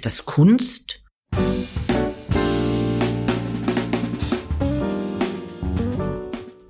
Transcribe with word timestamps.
Ist 0.00 0.06
das 0.06 0.24
Kunst? 0.24 1.02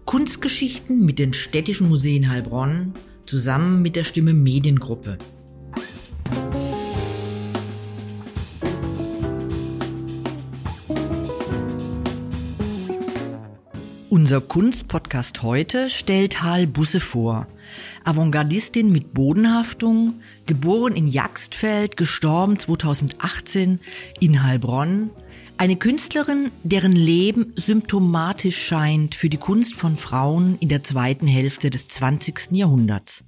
Kunstgeschichten 0.05 1.05
mit 1.05 1.21
den 1.21 1.33
städtischen 1.33 1.89
Museen 1.89 2.29
Heilbronn 2.29 2.93
zusammen 3.27 3.83
mit 3.83 3.95
der 3.95 4.03
Stimme 4.03 4.35
Mediengruppe. 4.35 5.17
Unser 14.31 14.43
Kunstpodcast 14.43 15.43
heute 15.43 15.91
stellt 15.91 16.45
Hal 16.45 16.69
Busse 16.69 17.01
vor. 17.01 17.49
Avantgardistin 18.05 18.93
mit 18.93 19.13
Bodenhaftung, 19.13 20.21
geboren 20.47 20.95
in 20.95 21.09
Jagstfeld, 21.09 21.97
gestorben 21.97 22.57
2018 22.57 23.81
in 24.21 24.45
Heilbronn. 24.45 25.11
Eine 25.57 25.75
Künstlerin, 25.75 26.53
deren 26.63 26.93
Leben 26.93 27.53
symptomatisch 27.57 28.57
scheint 28.57 29.17
für 29.17 29.29
die 29.29 29.37
Kunst 29.37 29.75
von 29.75 29.97
Frauen 29.97 30.59
in 30.61 30.69
der 30.69 30.85
zweiten 30.85 31.27
Hälfte 31.27 31.69
des 31.69 31.89
20. 31.89 32.53
Jahrhunderts. 32.53 33.25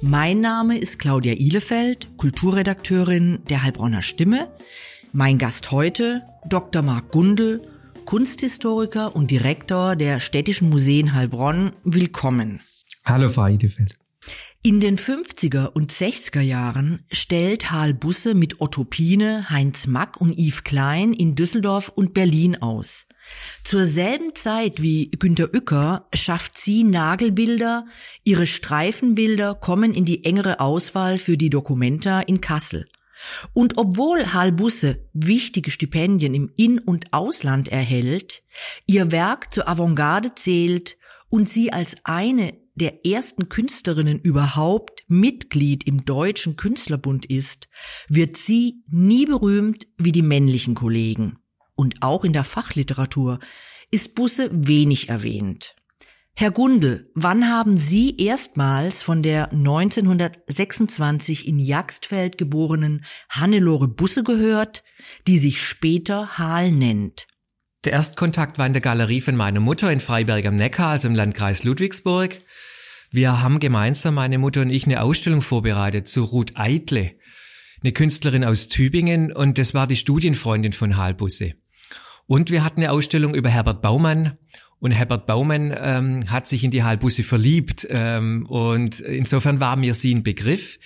Mein 0.00 0.40
Name 0.40 0.76
ist 0.76 0.98
Claudia 0.98 1.34
Ihlefeld, 1.34 2.16
Kulturredakteurin 2.16 3.38
der 3.48 3.62
Heilbronner 3.62 4.02
Stimme. 4.02 4.48
Mein 5.12 5.38
Gast 5.38 5.70
heute, 5.70 6.22
Dr. 6.48 6.82
Marc 6.82 7.12
Gundel, 7.12 7.60
Kunsthistoriker 8.04 9.14
und 9.14 9.30
Direktor 9.30 9.96
der 9.96 10.20
Städtischen 10.20 10.68
Museen 10.68 11.14
Heilbronn, 11.14 11.72
willkommen. 11.84 12.60
Hallo, 13.04 13.28
Frau 13.28 13.46
Idefeld. 13.46 13.96
In 14.62 14.78
den 14.78 14.96
50er 14.96 15.66
und 15.72 15.90
60er 15.90 16.40
Jahren 16.40 17.04
stellt 17.10 17.72
Hal 17.72 17.94
Busse 17.94 18.34
mit 18.34 18.60
Otto 18.60 18.84
Pine, 18.84 19.50
Heinz 19.50 19.86
Mack 19.88 20.20
und 20.20 20.38
Yves 20.38 20.62
Klein 20.62 21.12
in 21.14 21.34
Düsseldorf 21.34 21.88
und 21.88 22.14
Berlin 22.14 22.62
aus. 22.62 23.06
Zur 23.64 23.86
selben 23.86 24.34
Zeit 24.34 24.80
wie 24.80 25.10
Günter 25.10 25.52
Uecker 25.52 26.06
schafft 26.14 26.56
sie 26.56 26.84
Nagelbilder, 26.84 27.86
ihre 28.22 28.46
Streifenbilder 28.46 29.54
kommen 29.54 29.94
in 29.94 30.04
die 30.04 30.24
engere 30.24 30.60
Auswahl 30.60 31.18
für 31.18 31.36
die 31.36 31.50
Documenta 31.50 32.20
in 32.20 32.40
Kassel. 32.40 32.86
Und 33.54 33.78
obwohl 33.78 34.32
Hal 34.32 34.52
Busse 34.52 35.08
wichtige 35.12 35.70
Stipendien 35.70 36.34
im 36.34 36.50
In- 36.56 36.80
und 36.80 37.12
Ausland 37.12 37.68
erhält, 37.68 38.42
ihr 38.86 39.12
Werk 39.12 39.52
zur 39.52 39.68
Avantgarde 39.68 40.34
zählt 40.34 40.96
und 41.28 41.48
sie 41.48 41.72
als 41.72 41.96
eine 42.04 42.54
der 42.74 43.04
ersten 43.04 43.48
Künstlerinnen 43.48 44.18
überhaupt 44.18 45.04
Mitglied 45.06 45.84
im 45.86 46.04
Deutschen 46.04 46.56
Künstlerbund 46.56 47.26
ist, 47.26 47.68
wird 48.08 48.36
sie 48.36 48.82
nie 48.88 49.26
berühmt 49.26 49.86
wie 49.98 50.12
die 50.12 50.22
männlichen 50.22 50.74
Kollegen. 50.74 51.38
Und 51.74 52.02
auch 52.02 52.24
in 52.24 52.32
der 52.32 52.44
Fachliteratur 52.44 53.40
ist 53.90 54.14
Busse 54.14 54.48
wenig 54.52 55.08
erwähnt. 55.08 55.74
Herr 56.34 56.50
Gundel, 56.50 57.10
wann 57.14 57.48
haben 57.48 57.76
Sie 57.76 58.16
erstmals 58.16 59.02
von 59.02 59.22
der 59.22 59.52
1926 59.52 61.46
in 61.46 61.58
Jagstfeld 61.58 62.38
geborenen 62.38 63.04
Hannelore 63.28 63.86
Busse 63.86 64.22
gehört, 64.24 64.82
die 65.26 65.38
sich 65.38 65.62
später 65.62 66.38
Hal 66.38 66.72
nennt? 66.72 67.26
Der 67.84 67.92
Erstkontakt 67.92 68.58
war 68.58 68.66
in 68.66 68.72
der 68.72 68.80
Galerie 68.80 69.20
von 69.20 69.36
meiner 69.36 69.60
Mutter 69.60 69.92
in 69.92 70.00
Freiberg 70.00 70.46
am 70.46 70.54
Neckar, 70.54 70.88
also 70.88 71.06
im 71.08 71.14
Landkreis 71.14 71.64
Ludwigsburg. 71.64 72.40
Wir 73.10 73.42
haben 73.42 73.60
gemeinsam, 73.60 74.14
meine 74.14 74.38
Mutter 74.38 74.62
und 74.62 74.70
ich, 74.70 74.86
eine 74.86 75.02
Ausstellung 75.02 75.42
vorbereitet 75.42 76.08
zu 76.08 76.24
Ruth 76.24 76.52
Eitle, 76.54 77.12
eine 77.82 77.92
Künstlerin 77.92 78.44
aus 78.44 78.68
Tübingen, 78.68 79.32
und 79.32 79.58
das 79.58 79.74
war 79.74 79.86
die 79.86 79.96
Studienfreundin 79.96 80.72
von 80.72 80.96
Hal 80.96 81.12
Busse. 81.12 81.52
Und 82.26 82.50
wir 82.50 82.64
hatten 82.64 82.80
eine 82.80 82.92
Ausstellung 82.92 83.34
über 83.34 83.50
Herbert 83.50 83.82
Baumann 83.82 84.38
und 84.82 84.90
Herbert 84.90 85.28
Baumann 85.28 85.72
ähm, 85.76 86.28
hat 86.28 86.48
sich 86.48 86.64
in 86.64 86.72
die 86.72 86.82
Halbusse 86.82 87.22
verliebt 87.22 87.86
ähm, 87.88 88.46
und 88.46 88.98
insofern 88.98 89.60
war 89.60 89.76
mir 89.76 89.94
sie 89.94 90.12
ein 90.12 90.24
Begriff. 90.24 90.80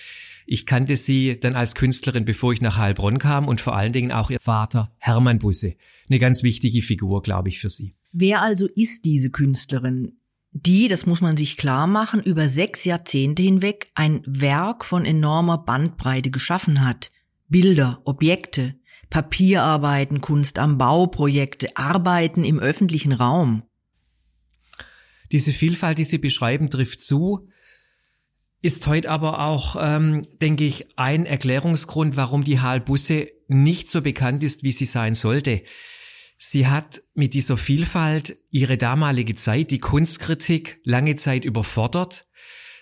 Ich 0.45 0.67
kannte 0.67 0.97
sie 0.97 1.39
dann 1.39 1.55
als 1.55 1.73
Künstlerin, 1.73 2.23
bevor 2.23 2.53
ich 2.53 2.61
nach 2.61 2.77
Heilbronn 2.77 3.17
kam 3.17 3.47
und 3.47 3.59
vor 3.59 3.75
allen 3.75 3.93
Dingen 3.93 4.11
auch 4.11 4.29
ihr 4.29 4.39
Vater 4.39 4.93
Hermann 4.99 5.39
Busse. 5.39 5.73
Eine 6.07 6.19
ganz 6.19 6.43
wichtige 6.43 6.83
Figur, 6.83 7.23
glaube 7.23 7.49
ich, 7.49 7.59
für 7.59 7.71
sie. 7.71 7.95
Wer 8.13 8.43
also 8.43 8.67
ist 8.67 9.03
diese 9.03 9.31
Künstlerin? 9.31 10.19
Die, 10.51 10.87
das 10.87 11.07
muss 11.07 11.21
man 11.21 11.35
sich 11.35 11.57
klar 11.57 11.87
machen, 11.87 12.21
über 12.21 12.47
sechs 12.49 12.85
Jahrzehnte 12.85 13.41
hinweg 13.41 13.89
ein 13.95 14.21
Werk 14.27 14.85
von 14.85 15.05
enormer 15.05 15.57
Bandbreite 15.57 16.29
geschaffen 16.29 16.85
hat. 16.85 17.09
Bilder, 17.49 17.99
Objekte, 18.05 18.75
Papierarbeiten, 19.09 20.21
Kunst 20.21 20.59
am 20.59 20.77
Bau, 20.77 21.07
Projekte, 21.07 21.75
Arbeiten 21.77 22.43
im 22.43 22.59
öffentlichen 22.59 23.11
Raum. 23.11 23.63
Diese 25.31 25.51
Vielfalt, 25.51 25.97
die 25.97 26.05
Sie 26.05 26.17
beschreiben, 26.17 26.69
trifft 26.69 26.99
zu, 27.01 27.49
ist 28.61 28.87
heute 28.87 29.09
aber 29.09 29.39
auch, 29.39 29.75
ähm, 29.79 30.23
denke 30.41 30.65
ich, 30.65 30.97
ein 30.97 31.25
Erklärungsgrund, 31.25 32.17
warum 32.17 32.43
die 32.43 32.59
Halbusse 32.59 33.29
nicht 33.47 33.87
so 33.87 34.01
bekannt 34.01 34.43
ist, 34.43 34.63
wie 34.63 34.71
sie 34.71 34.85
sein 34.85 35.15
sollte. 35.15 35.63
Sie 36.37 36.67
hat 36.67 37.01
mit 37.13 37.33
dieser 37.33 37.57
Vielfalt 37.57 38.37
ihre 38.51 38.77
damalige 38.77 39.35
Zeit, 39.35 39.71
die 39.71 39.77
Kunstkritik, 39.77 40.79
lange 40.83 41.15
Zeit 41.15 41.45
überfordert. 41.45 42.27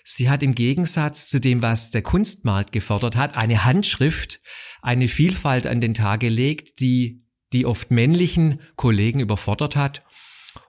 Sie 0.04 0.30
hat 0.30 0.42
im 0.42 0.54
Gegensatz 0.54 1.26
zu 1.26 1.40
dem, 1.40 1.62
was 1.62 1.90
der 1.90 2.02
Kunstmarkt 2.02 2.72
gefordert 2.72 3.16
hat, 3.16 3.34
eine 3.34 3.64
Handschrift, 3.64 4.40
eine 4.82 5.08
Vielfalt 5.08 5.66
an 5.66 5.80
den 5.80 5.94
Tag 5.94 6.20
gelegt, 6.20 6.80
die 6.80 7.22
die 7.52 7.66
oft 7.66 7.90
männlichen 7.90 8.60
Kollegen 8.76 9.20
überfordert 9.20 9.76
hat 9.76 10.05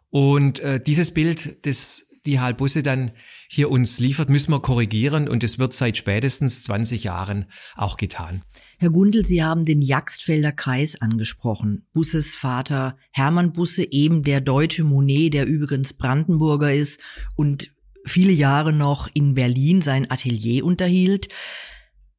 und 0.09 0.59
äh, 0.59 0.79
dieses 0.81 1.13
Bild, 1.13 1.65
das 1.65 2.07
die 2.27 2.39
Halbusse 2.39 2.83
dann 2.83 3.11
hier 3.49 3.71
uns 3.71 3.99
liefert, 3.99 4.29
müssen 4.29 4.51
wir 4.51 4.61
korrigieren 4.61 5.27
und 5.27 5.43
es 5.43 5.57
wird 5.57 5.73
seit 5.73 5.97
spätestens 5.97 6.61
20 6.63 7.05
Jahren 7.05 7.45
auch 7.75 7.97
getan. 7.97 8.43
Herr 8.77 8.91
Gundel, 8.91 9.25
Sie 9.25 9.43
haben 9.43 9.63
den 9.63 9.81
Jagstfelder 9.81 10.51
Kreis 10.51 11.01
angesprochen. 11.01 11.87
Busses 11.93 12.35
Vater 12.35 12.97
Hermann 13.11 13.53
Busse, 13.53 13.89
eben 13.89 14.21
der 14.21 14.41
deutsche 14.41 14.83
Monet, 14.83 15.33
der 15.33 15.47
übrigens 15.47 15.93
Brandenburger 15.93 16.73
ist 16.73 17.01
und 17.35 17.71
viele 18.05 18.33
Jahre 18.33 18.73
noch 18.73 19.07
in 19.13 19.33
Berlin 19.33 19.81
sein 19.81 20.11
Atelier 20.11 20.63
unterhielt. 20.65 21.29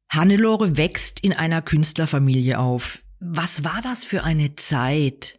Hannelore 0.09 0.75
wächst 0.75 1.19
in 1.21 1.33
einer 1.33 1.61
Künstlerfamilie 1.61 2.57
auf. 2.57 3.03
Was 3.19 3.63
war 3.63 3.79
das 3.83 4.03
für 4.03 4.23
eine 4.23 4.55
Zeit? 4.55 5.38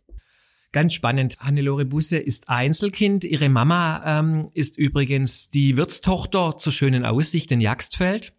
Ganz 0.72 0.94
spannend. 0.94 1.36
Hannelore 1.40 1.84
Busse 1.84 2.18
ist 2.18 2.48
Einzelkind. 2.48 3.24
Ihre 3.24 3.48
Mama 3.48 4.20
ähm, 4.20 4.50
ist 4.54 4.78
übrigens 4.78 5.48
die 5.48 5.76
Wirtstochter 5.76 6.56
zur 6.56 6.72
schönen 6.72 7.04
Aussicht 7.04 7.50
in 7.50 7.60
Jagstfeld. 7.60 8.34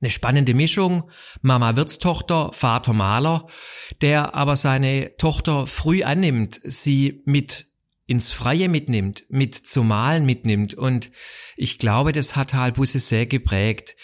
Eine 0.00 0.10
spannende 0.10 0.52
Mischung. 0.52 1.10
Mama 1.40 1.74
Wirtstochter, 1.74 2.50
Vater 2.52 2.92
Maler, 2.92 3.46
der 4.02 4.34
aber 4.34 4.56
seine 4.56 5.16
Tochter 5.16 5.66
früh 5.66 6.02
annimmt, 6.02 6.60
sie 6.64 7.22
mit 7.24 7.66
ins 8.06 8.30
Freie 8.30 8.68
mitnimmt, 8.68 9.24
mit 9.28 9.54
zum 9.54 9.88
Malen 9.88 10.26
mitnimmt. 10.26 10.74
Und 10.74 11.10
ich 11.56 11.78
glaube, 11.78 12.12
das 12.12 12.36
hat 12.36 12.54
Halbusse 12.54 12.98
sehr 12.98 13.26
geprägt. 13.26 13.96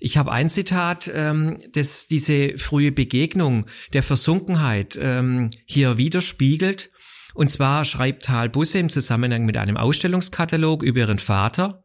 Ich 0.00 0.16
habe 0.16 0.32
ein 0.32 0.48
Zitat, 0.48 1.10
ähm, 1.12 1.58
das 1.72 2.06
diese 2.06 2.56
frühe 2.58 2.92
Begegnung 2.92 3.66
der 3.92 4.02
Versunkenheit 4.02 4.98
ähm, 5.00 5.50
hier 5.66 5.98
widerspiegelt. 5.98 6.90
Und 7.34 7.50
zwar 7.50 7.84
schreibt 7.84 8.24
Tal 8.24 8.48
Busse 8.48 8.78
im 8.78 8.90
Zusammenhang 8.90 9.44
mit 9.44 9.56
einem 9.56 9.76
Ausstellungskatalog 9.76 10.82
über 10.82 11.00
ihren 11.00 11.18
Vater, 11.18 11.84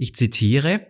ich 0.00 0.14
zitiere, 0.14 0.86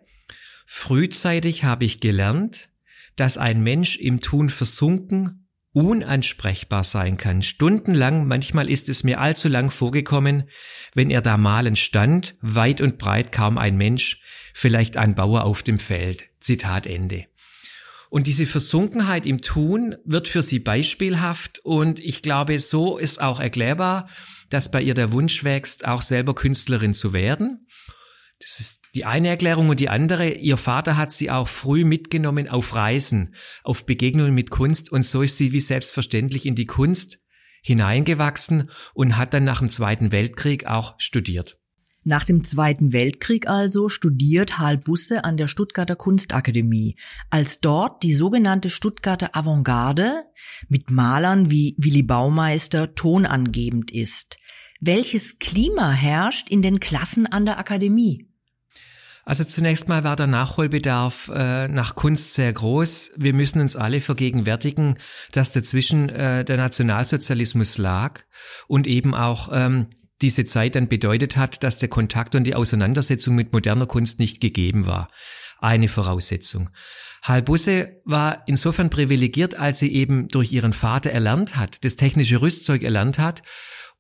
Frühzeitig 0.71 1.65
habe 1.65 1.87
ich 1.87 1.99
gelernt, 1.99 2.69
dass 3.17 3.39
ein 3.39 3.63
Mensch 3.63 3.97
im 3.97 4.21
Tun 4.21 4.51
versunken, 4.51 5.48
unansprechbar 5.73 6.85
sein 6.85 7.17
kann. 7.17 7.43
Stundenlang, 7.43 8.27
manchmal 8.27 8.71
ist 8.71 8.89
es 8.89 9.05
mir 9.05 9.21
allzu 9.21 9.49
lang 9.49 9.71
vorgekommen, 9.71 10.49
wenn 10.95 11.11
er 11.11 11.23
da 11.23 11.37
malend 11.37 11.79
stand, 11.79 12.37
weit 12.41 12.81
und 12.81 12.99
breit 12.99 13.33
kaum 13.33 13.59
ein 13.59 13.77
Mensch, 13.77 14.21
vielleicht 14.55 14.97
ein 14.97 15.15
Bauer 15.15 15.45
auf 15.45 15.63
dem 15.63 15.79
Feld. 15.79 16.25
Zitat 16.41 16.87
Ende. 16.87 17.27
Und 18.11 18.27
diese 18.27 18.47
Versunkenheit 18.47 19.27
im 19.27 19.41
Tun 19.41 19.97
wird 20.05 20.29
für 20.29 20.43
sie 20.43 20.61
beispielhaft 20.61 21.59
und 21.63 22.01
ich 22.01 22.23
glaube, 22.23 22.59
so 22.59 22.97
ist 22.97 23.21
auch 23.21 23.39
erklärbar, 23.39 24.09
dass 24.49 24.71
bei 24.71 24.81
ihr 24.81 24.95
der 24.95 25.13
Wunsch 25.13 25.45
wächst, 25.45 25.87
auch 25.87 26.01
selber 26.01 26.35
Künstlerin 26.35 26.95
zu 26.95 27.13
werden. 27.13 27.67
Das 28.41 28.61
ist 28.61 28.83
die 28.95 29.05
eine 29.05 29.29
Erklärung 29.29 29.69
und 29.69 29.81
die 29.81 29.89
andere, 29.89 30.31
ihr 30.31 30.57
Vater 30.57 30.97
hat 30.97 31.13
sie 31.13 31.31
auch 31.31 31.49
früh 31.49 31.85
mitgenommen 31.85 32.49
auf 32.49 32.75
Reisen, 32.75 33.35
auf 33.65 33.85
Begegnungen 33.85 34.35
mit 34.35 34.51
Kunst 34.51 34.93
und 34.93 35.05
so 35.05 35.23
ist 35.23 35.37
sie 35.37 35.53
wie 35.53 35.61
selbstverständlich 35.61 36.47
in 36.47 36.55
die 36.55 36.67
Kunst 36.67 37.19
hineingewachsen 37.63 38.71
und 38.95 39.17
hat 39.17 39.35
dann 39.35 39.45
nach 39.45 39.59
dem 39.59 39.69
Zweiten 39.69 40.13
Weltkrieg 40.13 40.67
auch 40.67 40.95
studiert. 40.99 41.59
Nach 42.05 42.25
dem 42.25 42.45
Zweiten 42.45 42.93
Weltkrieg 42.93 43.49
also 43.49 43.89
studiert 43.89 44.59
Hal 44.59 44.79
Busse 44.79 45.25
an 45.25 45.37
der 45.37 45.49
Stuttgarter 45.49 45.97
Kunstakademie, 45.97 46.97
als 47.29 47.61
dort 47.61 48.03
die 48.03 48.15
sogenannte 48.15 48.71
Stuttgarter 48.71 49.37
Avantgarde 49.37 50.25
mit 50.69 50.91
Malern 50.91 51.51
wie 51.51 51.75
Willi 51.77 52.03
Baumeister 52.03 52.95
tonangebend 52.95 53.91
ist. 53.91 54.39
Welches 54.81 55.41
Klima 55.41 55.91
herrscht 55.91 56.51
in 56.51 56.63
den 56.63 56.79
Klassen 56.79 57.27
an 57.27 57.45
der 57.45 57.59
Akademie? 57.59 58.29
Also 59.25 59.45
zunächst 59.45 59.89
mal 59.89 60.05
war 60.05 60.17
der 60.17 60.29
Nachholbedarf 60.29 61.31
äh, 61.35 61.69
nach 61.69 61.97
Kunst 61.97 62.35
sehr 62.35 62.51
groß. 62.53 63.11
Wir 63.17 63.35
müssen 63.35 63.61
uns 63.61 63.77
alle 63.77 64.01
vergegenwärtigen, 64.01 64.99
dass 65.33 65.53
dazwischen 65.53 66.09
äh, 66.09 66.45
der 66.45 66.57
Nationalsozialismus 66.57 67.77
lag 67.77 68.23
und 68.69 68.87
eben 68.87 69.15
auch 69.15 69.51
ähm, 69.53 69.89
diese 70.23 70.45
Zeit 70.45 70.77
dann 70.77 70.89
bedeutet 70.89 71.37
hat, 71.37 71.63
dass 71.63 71.79
der 71.79 71.89
Kontakt 71.89 72.35
und 72.37 72.45
die 72.45 72.55
Auseinandersetzung 72.55 73.35
mit 73.35 73.53
moderner 73.53 73.87
Kunst 73.87 74.19
nicht 74.19 74.41
gegeben 74.41 74.87
war. 74.87 75.11
Eine 75.59 75.89
Voraussetzung. 75.89 76.71
Halbusse 77.23 78.01
war 78.05 78.45
insofern 78.47 78.91
privilegiert, 78.91 79.57
als 79.57 79.81
sie 79.81 79.93
eben 79.93 80.29
durch 80.29 80.53
ihren 80.53 80.73
Vater 80.73 81.11
erlernt 81.11 81.57
hat, 81.57 81.85
das 81.85 81.97
technische 81.97 82.41
Rüstzeug 82.41 82.83
erlernt 82.83 83.19
hat 83.19 83.43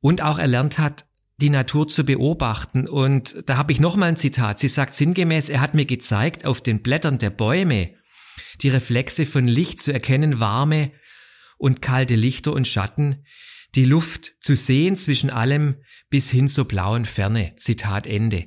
und 0.01 0.23
auch 0.23 0.39
erlernt 0.39 0.79
hat, 0.79 1.07
die 1.41 1.51
Natur 1.51 1.89
zu 1.89 2.05
beobachten. 2.05 2.89
Und 2.89 3.43
da 3.47 3.57
habe 3.57 3.73
ich 3.73 3.81
nochmal 3.81 4.11
ein 4.11 4.17
Zitat. 4.17 4.59
Sie 4.59 4.69
sagt 4.69 4.95
sinngemäß, 4.95 5.49
er 5.49 5.61
hat 5.61 5.75
mir 5.75 5.87
gezeigt, 5.87 6.45
auf 6.45 6.61
den 6.61 6.83
Blättern 6.83 7.19
der 7.19 7.31
Bäume 7.31 7.95
die 8.61 8.69
Reflexe 8.69 9.27
von 9.27 9.47
Licht 9.47 9.81
zu 9.81 9.93
erkennen, 9.93 10.41
warme 10.41 10.93
und 11.59 11.83
kalte 11.83 12.15
Lichter 12.15 12.53
und 12.53 12.67
Schatten, 12.67 13.25
die 13.75 13.85
Luft 13.85 14.35
zu 14.41 14.57
sehen 14.57 14.97
zwischen 14.97 15.31
allem 15.31 15.77
bis 16.11 16.31
hin 16.31 16.49
zur 16.49 16.67
blauen 16.67 17.05
Ferne. 17.05 17.55
Zitat 17.57 18.07
Ende. 18.07 18.47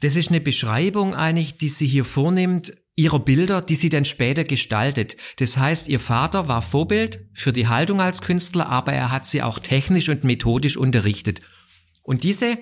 Das 0.00 0.16
ist 0.16 0.28
eine 0.28 0.40
Beschreibung 0.40 1.14
eigentlich, 1.14 1.58
die 1.58 1.68
sie 1.68 1.86
hier 1.86 2.04
vornimmt, 2.04 2.74
ihrer 2.96 3.20
Bilder, 3.20 3.60
die 3.60 3.76
sie 3.76 3.90
dann 3.90 4.06
später 4.06 4.44
gestaltet. 4.44 5.16
Das 5.38 5.58
heißt, 5.58 5.88
ihr 5.88 6.00
Vater 6.00 6.48
war 6.48 6.62
Vorbild 6.62 7.26
für 7.34 7.52
die 7.52 7.68
Haltung 7.68 8.00
als 8.00 8.22
Künstler, 8.22 8.68
aber 8.68 8.92
er 8.92 9.12
hat 9.12 9.26
sie 9.26 9.42
auch 9.42 9.58
technisch 9.58 10.08
und 10.08 10.24
methodisch 10.24 10.78
unterrichtet. 10.78 11.42
Und 12.02 12.24
diese 12.24 12.58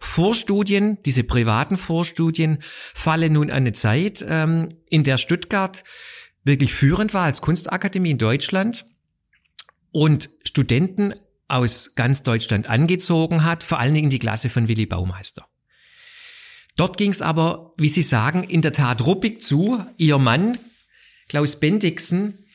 Vorstudien, 0.00 0.98
diese 1.04 1.24
privaten 1.24 1.76
Vorstudien 1.76 2.58
fallen 2.62 3.32
nun 3.32 3.50
eine 3.50 3.72
Zeit, 3.72 4.24
ähm, 4.26 4.68
in 4.88 5.04
der 5.04 5.16
Stuttgart 5.16 5.84
wirklich 6.44 6.72
führend 6.72 7.14
war 7.14 7.24
als 7.24 7.40
Kunstakademie 7.40 8.10
in 8.10 8.18
Deutschland 8.18 8.86
und 9.92 10.30
Studenten 10.44 11.14
aus 11.46 11.94
ganz 11.94 12.22
Deutschland 12.22 12.68
angezogen 12.68 13.44
hat, 13.44 13.64
vor 13.64 13.78
allen 13.78 13.94
Dingen 13.94 14.10
die 14.10 14.18
Klasse 14.18 14.48
von 14.48 14.68
Willy 14.68 14.86
Baumeister. 14.86 15.46
Dort 16.78 16.96
ging 16.96 17.10
es 17.10 17.22
aber, 17.22 17.74
wie 17.76 17.88
Sie 17.88 18.02
sagen, 18.02 18.44
in 18.44 18.62
der 18.62 18.72
Tat 18.72 19.04
ruppig 19.04 19.40
zu. 19.42 19.84
Ihr 19.96 20.16
Mann, 20.18 20.58
Klaus 21.28 21.58
Bendixen, 21.58 22.46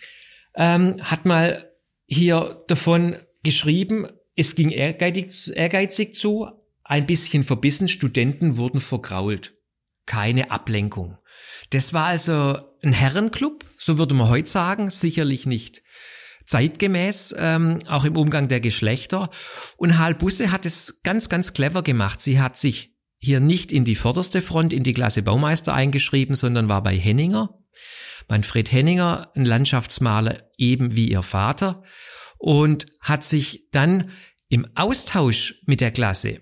ähm, 0.55 0.95
hat 1.03 1.25
mal 1.25 1.69
hier 2.05 2.63
davon 2.69 3.17
geschrieben, 3.43 4.07
es 4.37 4.55
ging 4.55 4.71
ehrgeizig, 4.71 5.53
ehrgeizig 5.55 6.15
zu, 6.15 6.47
ein 6.85 7.05
bisschen 7.05 7.43
verbissen, 7.43 7.89
Studenten 7.89 8.55
wurden 8.55 8.79
vergrault. 8.79 9.55
Keine 10.05 10.51
Ablenkung. 10.51 11.17
Das 11.71 11.91
war 11.91 12.05
also 12.05 12.59
ein 12.81 12.93
Herrenclub, 12.93 13.65
so 13.77 13.97
würde 13.97 14.15
man 14.15 14.29
heute 14.29 14.49
sagen, 14.49 14.89
sicherlich 14.89 15.45
nicht 15.45 15.83
zeitgemäß, 16.45 17.35
ähm, 17.37 17.79
auch 17.87 18.05
im 18.05 18.15
Umgang 18.15 18.47
der 18.47 18.61
Geschlechter. 18.61 19.29
Und 19.75 19.97
Hal 19.97 20.15
Busse 20.15 20.51
hat 20.51 20.65
es 20.65 21.01
ganz, 21.03 21.27
ganz 21.27 21.53
clever 21.53 21.83
gemacht. 21.83 22.21
Sie 22.21 22.39
hat 22.39 22.57
sich 22.57 22.92
hier 23.23 23.39
nicht 23.39 23.71
in 23.71 23.85
die 23.85 23.95
vorderste 23.95 24.41
Front, 24.41 24.73
in 24.73 24.83
die 24.83 24.91
Klasse 24.91 25.21
Baumeister 25.21 25.73
eingeschrieben, 25.73 26.35
sondern 26.35 26.67
war 26.67 26.83
bei 26.83 26.97
Henninger. 26.97 27.57
Manfred 28.27 28.69
Henninger, 28.69 29.31
ein 29.33 29.45
Landschaftsmaler 29.45 30.49
eben 30.57 30.93
wie 30.95 31.09
ihr 31.09 31.23
Vater 31.23 31.83
und 32.37 32.85
hat 32.99 33.23
sich 33.23 33.69
dann 33.71 34.09
im 34.49 34.67
Austausch 34.75 35.61
mit 35.65 35.79
der 35.79 35.91
Klasse 35.91 36.41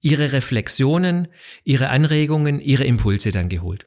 ihre 0.00 0.32
Reflexionen, 0.32 1.28
ihre 1.64 1.90
Anregungen, 1.90 2.60
ihre 2.60 2.84
Impulse 2.84 3.30
dann 3.30 3.50
geholt. 3.50 3.86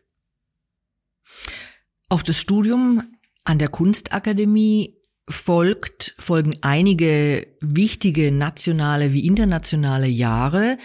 Auf 2.09 2.21
das 2.21 2.39
Studium 2.39 3.01
an 3.43 3.57
der 3.57 3.69
Kunstakademie 3.69 5.01
folgt, 5.27 6.15
folgen 6.19 6.55
einige 6.61 7.47
wichtige 7.59 8.31
nationale 8.31 9.13
wie 9.13 9.25
internationale 9.25 10.07
Jahre. 10.07 10.77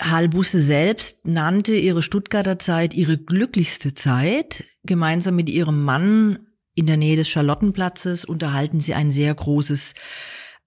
Halbusse 0.00 0.62
selbst 0.62 1.26
nannte 1.26 1.74
ihre 1.74 2.02
Stuttgarter 2.02 2.58
Zeit 2.58 2.94
ihre 2.94 3.18
glücklichste 3.18 3.94
Zeit. 3.94 4.64
Gemeinsam 4.84 5.36
mit 5.36 5.48
ihrem 5.48 5.84
Mann 5.84 6.46
in 6.74 6.86
der 6.86 6.96
Nähe 6.96 7.16
des 7.16 7.28
Charlottenplatzes 7.28 8.24
unterhalten 8.24 8.78
sie 8.78 8.94
ein 8.94 9.10
sehr 9.10 9.34
großes 9.34 9.94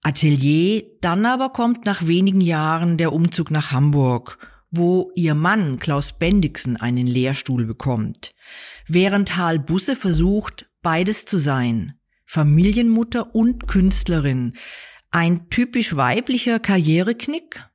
Atelier. 0.02 0.84
Dann 1.00 1.24
aber 1.24 1.50
kommt 1.50 1.86
nach 1.86 2.06
wenigen 2.06 2.42
Jahren 2.42 2.98
der 2.98 3.12
Umzug 3.12 3.50
nach 3.50 3.72
Hamburg, 3.72 4.36
wo 4.70 5.10
ihr 5.14 5.34
Mann 5.34 5.78
Klaus 5.78 6.18
Bendixen 6.18 6.76
einen 6.76 7.06
Lehrstuhl 7.06 7.64
bekommt. 7.64 8.34
Während 8.86 9.36
Hal 9.36 9.58
Busse 9.58 9.96
versucht, 9.96 10.66
beides 10.82 11.24
zu 11.24 11.38
sein. 11.38 11.94
Familienmutter 12.26 13.34
und 13.34 13.66
Künstlerin. 13.66 14.54
Ein 15.10 15.48
typisch 15.48 15.96
weiblicher 15.96 16.58
Karriereknick? 16.58 17.66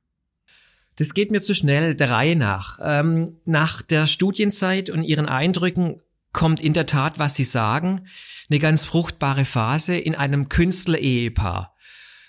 Das 0.98 1.14
geht 1.14 1.30
mir 1.30 1.40
zu 1.40 1.54
schnell 1.54 1.94
der 1.94 2.10
Reihe 2.10 2.34
nach. 2.34 2.80
Ähm, 2.82 3.40
nach 3.44 3.82
der 3.82 4.08
Studienzeit 4.08 4.90
und 4.90 5.04
ihren 5.04 5.26
Eindrücken 5.26 6.02
kommt 6.32 6.60
in 6.60 6.72
der 6.72 6.86
Tat, 6.86 7.20
was 7.20 7.36
Sie 7.36 7.44
sagen, 7.44 8.08
eine 8.50 8.58
ganz 8.58 8.82
fruchtbare 8.82 9.44
Phase 9.44 9.96
in 9.96 10.16
einem 10.16 10.48
Künstler-Ehepaar. 10.48 11.76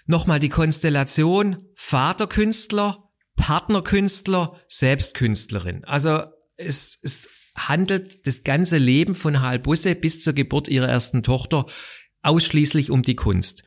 Nochmal 0.06 0.40
die 0.40 0.50
Konstellation 0.50 1.64
Vaterkünstler, 1.76 3.10
Partnerkünstler, 3.36 4.60
Selbstkünstlerin. 4.68 5.84
Also 5.86 6.26
es, 6.56 7.00
es 7.02 7.28
handelt 7.56 8.28
das 8.28 8.44
ganze 8.44 8.78
Leben 8.78 9.16
von 9.16 9.42
Hal 9.42 9.58
Busse 9.58 9.96
bis 9.96 10.22
zur 10.22 10.34
Geburt 10.34 10.68
ihrer 10.68 10.88
ersten 10.88 11.24
Tochter 11.24 11.66
ausschließlich 12.22 12.92
um 12.92 13.02
die 13.02 13.16
Kunst. 13.16 13.64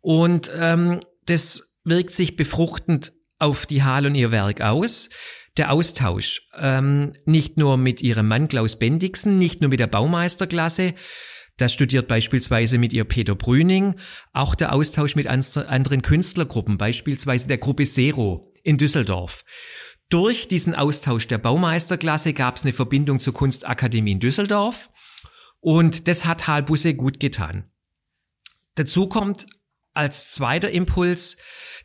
Und 0.00 0.48
ähm, 0.54 1.00
das 1.26 1.74
wirkt 1.82 2.14
sich 2.14 2.36
befruchtend 2.36 3.12
auf 3.38 3.66
die 3.66 3.82
Hal 3.82 4.06
und 4.06 4.14
ihr 4.14 4.30
Werk 4.30 4.60
aus 4.60 5.10
der 5.56 5.72
Austausch. 5.72 6.42
Ähm, 6.56 7.12
nicht 7.24 7.56
nur 7.56 7.76
mit 7.76 8.00
ihrem 8.00 8.28
Mann 8.28 8.48
Klaus 8.48 8.78
Bendixen, 8.78 9.38
nicht 9.38 9.60
nur 9.60 9.70
mit 9.70 9.80
der 9.80 9.86
Baumeisterklasse, 9.86 10.94
das 11.58 11.74
studiert 11.74 12.06
beispielsweise 12.06 12.78
mit 12.78 12.92
ihr 12.92 13.04
Peter 13.04 13.34
Brüning, 13.34 13.96
auch 14.32 14.54
der 14.54 14.72
Austausch 14.72 15.16
mit 15.16 15.26
anderen 15.26 16.02
Künstlergruppen, 16.02 16.78
beispielsweise 16.78 17.48
der 17.48 17.58
Gruppe 17.58 17.84
Zero 17.84 18.52
in 18.62 18.78
Düsseldorf. 18.78 19.44
Durch 20.08 20.46
diesen 20.46 20.76
Austausch 20.76 21.26
der 21.26 21.38
Baumeisterklasse 21.38 22.32
gab 22.32 22.56
es 22.56 22.62
eine 22.62 22.72
Verbindung 22.72 23.18
zur 23.18 23.34
Kunstakademie 23.34 24.12
in 24.12 24.20
Düsseldorf 24.20 24.88
und 25.58 26.06
das 26.06 26.24
hat 26.24 26.46
Halbusse 26.46 26.94
gut 26.94 27.18
getan. 27.18 27.68
Dazu 28.76 29.08
kommt 29.08 29.46
als 29.94 30.30
zweiter 30.30 30.70
Impuls, 30.70 31.38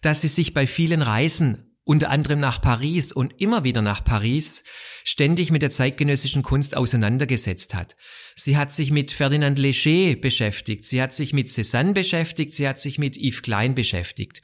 dass 0.06 0.22
sie 0.22 0.28
sich 0.28 0.54
bei 0.54 0.68
vielen 0.68 1.02
Reisen 1.02 1.74
unter 1.86 2.10
anderem 2.10 2.40
nach 2.40 2.62
Paris 2.62 3.12
und 3.12 3.42
immer 3.42 3.64
wieder 3.64 3.82
nach 3.82 4.04
Paris, 4.04 4.64
ständig 5.04 5.52
mit 5.52 5.62
der 5.62 5.70
zeitgenössischen 5.70 6.42
Kunst 6.42 6.78
auseinandergesetzt 6.78 7.76
hat. 7.76 7.96
Sie 8.36 8.56
hat 8.56 8.72
sich 8.72 8.90
mit 8.92 9.12
Ferdinand 9.12 9.60
Léger 9.60 10.16
beschäftigt, 10.16 10.86
sie 10.86 11.02
hat 11.02 11.14
sich 11.14 11.34
mit 11.34 11.50
Cézanne 11.50 11.94
beschäftigt, 11.94 12.54
sie 12.54 12.68
hat 12.68 12.80
sich 12.80 13.00
mit 13.00 13.18
Yves 13.18 13.42
Klein 13.42 13.76
beschäftigt. 13.76 14.42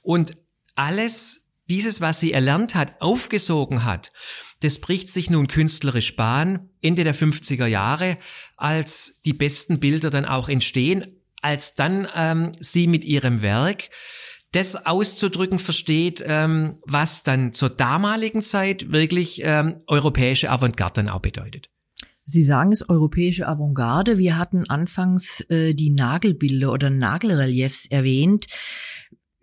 Und 0.00 0.38
alles 0.76 1.50
dieses, 1.68 2.00
was 2.00 2.20
sie 2.20 2.32
erlernt 2.32 2.74
hat, 2.74 3.00
aufgesogen 3.02 3.84
hat, 3.84 4.12
das 4.60 4.80
bricht 4.80 5.10
sich 5.10 5.28
nun 5.28 5.46
künstlerisch 5.46 6.16
Bahn 6.16 6.70
Ende 6.80 7.04
der 7.04 7.14
50er 7.14 7.66
Jahre, 7.66 8.16
als 8.56 9.20
die 9.26 9.34
besten 9.34 9.78
Bilder 9.78 10.08
dann 10.08 10.24
auch 10.24 10.48
entstehen, 10.48 11.22
als 11.42 11.74
dann 11.74 12.08
ähm, 12.14 12.52
sie 12.58 12.86
mit 12.86 13.04
ihrem 13.04 13.42
Werk 13.42 13.90
das 14.52 14.86
auszudrücken 14.86 15.58
versteht, 15.58 16.22
ähm, 16.26 16.78
was 16.86 17.22
dann 17.22 17.52
zur 17.52 17.70
damaligen 17.70 18.42
Zeit 18.42 18.90
wirklich 18.90 19.42
ähm, 19.44 19.82
europäische 19.86 20.50
Avantgarde 20.50 21.02
dann 21.02 21.08
auch 21.08 21.20
bedeutet. 21.20 21.68
Sie 22.24 22.42
sagen 22.42 22.72
es 22.72 22.88
europäische 22.88 23.48
Avantgarde. 23.48 24.18
Wir 24.18 24.36
hatten 24.36 24.68
anfangs 24.68 25.40
äh, 25.48 25.74
die 25.74 25.90
Nagelbilder 25.90 26.72
oder 26.72 26.90
Nagelreliefs 26.90 27.86
erwähnt. 27.86 28.46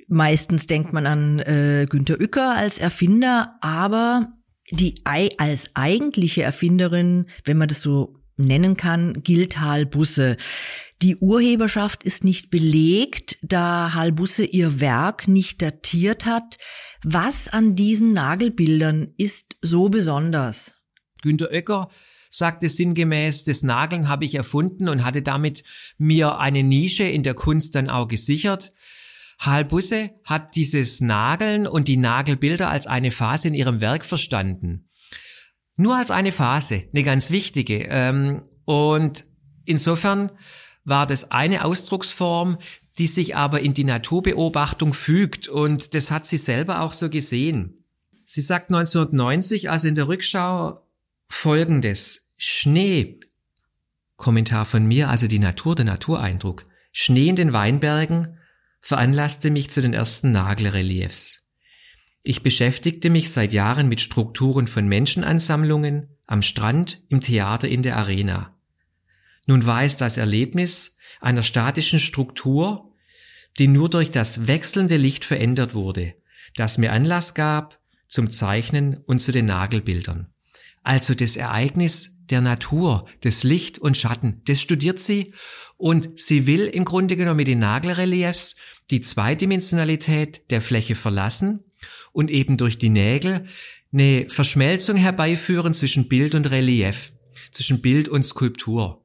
Meistens 0.07 0.67
denkt 0.67 0.93
man 0.93 1.07
an 1.07 1.39
äh, 1.39 1.87
Günter 1.89 2.19
Uecker 2.19 2.55
als 2.55 2.77
Erfinder, 2.77 3.55
aber 3.61 4.31
die 4.71 5.01
als 5.03 5.71
eigentliche 5.75 6.43
Erfinderin, 6.43 7.25
wenn 7.43 7.57
man 7.57 7.67
das 7.67 7.81
so 7.81 8.19
nennen 8.37 8.77
kann, 8.77 9.23
gilt 9.23 9.59
Hal 9.59 9.85
Busse. 9.85 10.37
Die 11.01 11.17
Urheberschaft 11.17 12.03
ist 12.03 12.23
nicht 12.23 12.49
belegt, 12.49 13.37
da 13.41 13.93
Halbusse 13.93 14.45
ihr 14.45 14.79
Werk 14.79 15.27
nicht 15.27 15.61
datiert 15.61 16.25
hat. 16.25 16.57
Was 17.03 17.47
an 17.47 17.75
diesen 17.75 18.13
Nagelbildern 18.13 19.13
ist 19.17 19.57
so 19.61 19.89
besonders? 19.89 20.85
Günter 21.21 21.51
Oecker 21.51 21.89
sagte 22.29 22.69
sinngemäß, 22.69 23.43
das 23.43 23.63
Nageln 23.63 24.07
habe 24.07 24.25
ich 24.25 24.35
erfunden 24.35 24.89
und 24.89 25.03
hatte 25.03 25.21
damit 25.21 25.63
mir 25.97 26.37
eine 26.39 26.63
Nische 26.63 27.03
in 27.03 27.23
der 27.23 27.33
Kunst 27.33 27.75
dann 27.75 27.89
auch 27.89 28.07
gesichert. 28.07 28.73
Halbusse 29.39 30.11
hat 30.23 30.55
dieses 30.55 31.01
Nageln 31.01 31.67
und 31.67 31.87
die 31.87 31.97
Nagelbilder 31.97 32.69
als 32.69 32.87
eine 32.87 33.11
Phase 33.11 33.49
in 33.49 33.53
ihrem 33.53 33.81
Werk 33.81 34.05
verstanden. 34.05 34.89
Nur 35.77 35.97
als 35.97 36.09
eine 36.09 36.31
Phase, 36.31 36.87
eine 36.93 37.03
ganz 37.03 37.31
wichtige. 37.31 37.83
Ähm, 37.89 38.43
und 38.63 39.25
insofern 39.65 40.31
war 40.85 41.05
das 41.05 41.31
eine 41.31 41.65
Ausdrucksform, 41.65 42.57
die 42.97 43.07
sich 43.07 43.35
aber 43.35 43.59
in 43.59 43.73
die 43.73 43.83
Naturbeobachtung 43.83 44.93
fügt 44.93 45.49
und 45.49 45.93
das 45.93 46.11
hat 46.11 46.25
sie 46.25 46.37
selber 46.37 46.81
auch 46.81 46.93
so 46.93 47.09
gesehen. 47.09 47.83
Sie 48.23 48.41
sagt 48.41 48.71
1990, 48.71 49.69
also 49.69 49.87
in 49.87 49.95
der 49.95 50.07
Rückschau, 50.07 50.81
folgendes. 51.27 52.31
Schnee, 52.37 53.19
Kommentar 54.15 54.65
von 54.65 54.85
mir, 54.85 55.09
also 55.09 55.27
die 55.27 55.39
Natur, 55.39 55.75
der 55.75 55.85
Natureindruck. 55.85 56.65
Schnee 56.91 57.29
in 57.29 57.35
den 57.35 57.53
Weinbergen 57.53 58.39
veranlasste 58.79 59.49
mich 59.49 59.69
zu 59.69 59.81
den 59.81 59.93
ersten 59.93 60.31
Nagelreliefs. 60.31 61.49
Ich 62.23 62.41
beschäftigte 62.41 63.09
mich 63.09 63.31
seit 63.31 63.53
Jahren 63.53 63.87
mit 63.87 64.01
Strukturen 64.01 64.67
von 64.67 64.87
Menschenansammlungen, 64.87 66.07
am 66.25 66.41
Strand, 66.41 67.01
im 67.09 67.21
Theater, 67.21 67.67
in 67.67 67.83
der 67.83 67.97
Arena. 67.97 68.54
Nun 69.45 69.65
war 69.65 69.83
es 69.83 69.97
das 69.97 70.17
Erlebnis 70.17 70.97
einer 71.21 71.43
statischen 71.43 71.99
Struktur, 71.99 72.91
die 73.57 73.67
nur 73.67 73.89
durch 73.89 74.11
das 74.11 74.47
wechselnde 74.47 74.97
Licht 74.97 75.25
verändert 75.25 75.73
wurde, 75.73 76.15
das 76.55 76.77
mir 76.77 76.91
Anlass 76.91 77.33
gab 77.33 77.79
zum 78.07 78.29
Zeichnen 78.29 78.97
und 78.97 79.19
zu 79.19 79.31
den 79.31 79.45
Nagelbildern. 79.45 80.33
Also 80.83 81.15
das 81.15 81.35
Ereignis 81.35 82.21
der 82.29 82.41
Natur, 82.41 83.07
das 83.21 83.43
Licht 83.43 83.79
und 83.79 83.97
Schatten, 83.97 84.41
das 84.45 84.61
studiert 84.61 84.99
sie 84.99 85.33
und 85.77 86.19
sie 86.19 86.47
will 86.47 86.67
im 86.67 86.85
Grunde 86.85 87.15
genommen 87.15 87.37
mit 87.37 87.47
den 87.47 87.59
Nagelreliefs 87.59 88.55
die 88.91 89.01
Zweidimensionalität 89.01 90.49
der 90.51 90.61
Fläche 90.61 90.95
verlassen 90.95 91.63
und 92.11 92.29
eben 92.29 92.57
durch 92.57 92.77
die 92.77 92.89
Nägel 92.89 93.47
eine 93.91 94.27
Verschmelzung 94.29 94.95
herbeiführen 94.95 95.73
zwischen 95.73 96.07
Bild 96.07 96.35
und 96.35 96.51
Relief, 96.51 97.11
zwischen 97.51 97.81
Bild 97.81 98.07
und 98.07 98.23
Skulptur. 98.23 99.04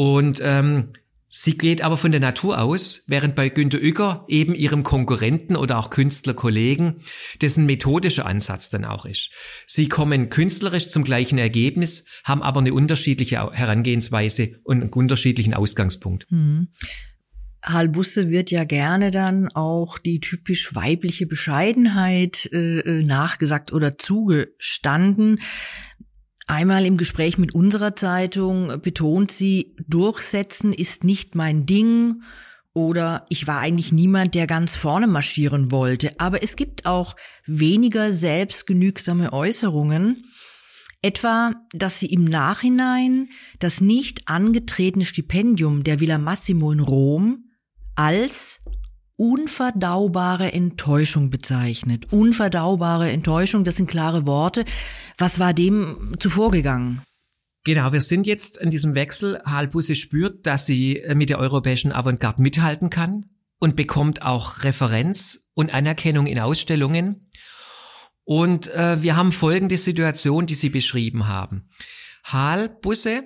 Und 0.00 0.40
ähm, 0.42 0.94
sie 1.28 1.58
geht 1.58 1.82
aber 1.82 1.98
von 1.98 2.10
der 2.10 2.22
Natur 2.22 2.58
aus, 2.62 3.02
während 3.06 3.34
bei 3.34 3.50
Günter 3.50 3.76
Uecker 3.76 4.24
eben 4.28 4.54
ihrem 4.54 4.82
Konkurrenten 4.82 5.56
oder 5.56 5.76
auch 5.76 5.90
Künstlerkollegen 5.90 7.02
dessen 7.42 7.66
methodischer 7.66 8.24
Ansatz 8.24 8.70
dann 8.70 8.86
auch 8.86 9.04
ist. 9.04 9.28
Sie 9.66 9.90
kommen 9.90 10.30
künstlerisch 10.30 10.88
zum 10.88 11.04
gleichen 11.04 11.36
Ergebnis, 11.36 12.06
haben 12.24 12.42
aber 12.42 12.60
eine 12.60 12.72
unterschiedliche 12.72 13.52
Herangehensweise 13.52 14.52
und 14.64 14.80
einen 14.80 14.90
unterschiedlichen 14.90 15.52
Ausgangspunkt. 15.52 16.26
Mhm. 16.30 16.68
Halbusse 17.62 18.30
wird 18.30 18.50
ja 18.50 18.64
gerne 18.64 19.10
dann 19.10 19.48
auch 19.48 19.98
die 19.98 20.18
typisch 20.20 20.74
weibliche 20.74 21.26
Bescheidenheit 21.26 22.48
äh, 22.54 22.78
äh 22.78 23.04
nachgesagt 23.04 23.74
oder 23.74 23.98
zugestanden. 23.98 25.40
Einmal 26.50 26.84
im 26.84 26.96
Gespräch 26.96 27.38
mit 27.38 27.54
unserer 27.54 27.94
Zeitung 27.94 28.80
betont 28.80 29.30
sie, 29.30 29.76
durchsetzen 29.86 30.72
ist 30.72 31.04
nicht 31.04 31.36
mein 31.36 31.64
Ding 31.64 32.22
oder 32.72 33.24
ich 33.28 33.46
war 33.46 33.60
eigentlich 33.60 33.92
niemand, 33.92 34.34
der 34.34 34.48
ganz 34.48 34.74
vorne 34.74 35.06
marschieren 35.06 35.70
wollte. 35.70 36.10
Aber 36.18 36.42
es 36.42 36.56
gibt 36.56 36.86
auch 36.86 37.14
weniger 37.46 38.12
selbstgenügsame 38.12 39.32
Äußerungen, 39.32 40.24
etwa, 41.02 41.54
dass 41.72 42.00
sie 42.00 42.06
im 42.06 42.24
Nachhinein 42.24 43.28
das 43.60 43.80
nicht 43.80 44.26
angetretene 44.26 45.04
Stipendium 45.04 45.84
der 45.84 46.00
Villa 46.00 46.18
Massimo 46.18 46.72
in 46.72 46.80
Rom 46.80 47.44
als 47.94 48.60
unverdaubare 49.20 50.54
Enttäuschung 50.54 51.28
bezeichnet. 51.28 52.10
Unverdaubare 52.10 53.10
Enttäuschung, 53.10 53.64
das 53.64 53.76
sind 53.76 53.86
klare 53.86 54.26
Worte. 54.26 54.64
Was 55.18 55.38
war 55.38 55.52
dem 55.52 56.14
zuvor 56.18 56.50
gegangen? 56.50 57.02
Genau, 57.64 57.92
wir 57.92 58.00
sind 58.00 58.26
jetzt 58.26 58.56
in 58.56 58.70
diesem 58.70 58.94
Wechsel. 58.94 59.38
Halbusse 59.44 59.94
spürt, 59.94 60.46
dass 60.46 60.64
sie 60.64 61.04
mit 61.12 61.28
der 61.28 61.38
europäischen 61.38 61.92
Avantgarde 61.92 62.40
mithalten 62.40 62.88
kann 62.88 63.26
und 63.58 63.76
bekommt 63.76 64.22
auch 64.22 64.64
Referenz 64.64 65.50
und 65.52 65.74
Anerkennung 65.74 66.24
in 66.24 66.38
Ausstellungen. 66.38 67.30
Und 68.24 68.68
äh, 68.68 69.02
wir 69.02 69.16
haben 69.16 69.32
folgende 69.32 69.76
Situation, 69.76 70.46
die 70.46 70.54
Sie 70.54 70.70
beschrieben 70.70 71.28
haben. 71.28 71.68
Halbusse 72.24 73.24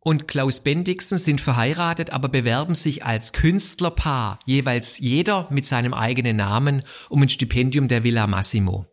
und 0.00 0.28
Klaus 0.28 0.62
Bendixen 0.62 1.18
sind 1.18 1.40
verheiratet, 1.40 2.10
aber 2.10 2.28
bewerben 2.28 2.74
sich 2.74 3.04
als 3.04 3.32
Künstlerpaar, 3.32 4.38
jeweils 4.46 4.98
jeder 4.98 5.48
mit 5.50 5.66
seinem 5.66 5.92
eigenen 5.92 6.36
Namen, 6.36 6.82
um 7.08 7.22
ein 7.22 7.28
Stipendium 7.28 7.88
der 7.88 8.04
Villa 8.04 8.26
Massimo. 8.26 8.86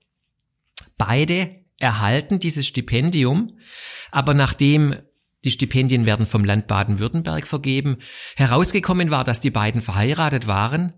Beide 0.97 1.63
erhalten 1.77 2.39
dieses 2.39 2.65
Stipendium, 2.67 3.57
aber 4.11 4.33
nachdem 4.33 4.95
die 5.43 5.51
Stipendien 5.51 6.07
werden 6.07 6.25
vom 6.25 6.43
Land 6.43 6.67
Baden-Württemberg 6.67 7.45
vergeben, 7.45 7.97
herausgekommen 8.35 9.11
war, 9.11 9.23
dass 9.23 9.39
die 9.39 9.51
beiden 9.51 9.81
verheiratet 9.81 10.47
waren, 10.47 10.93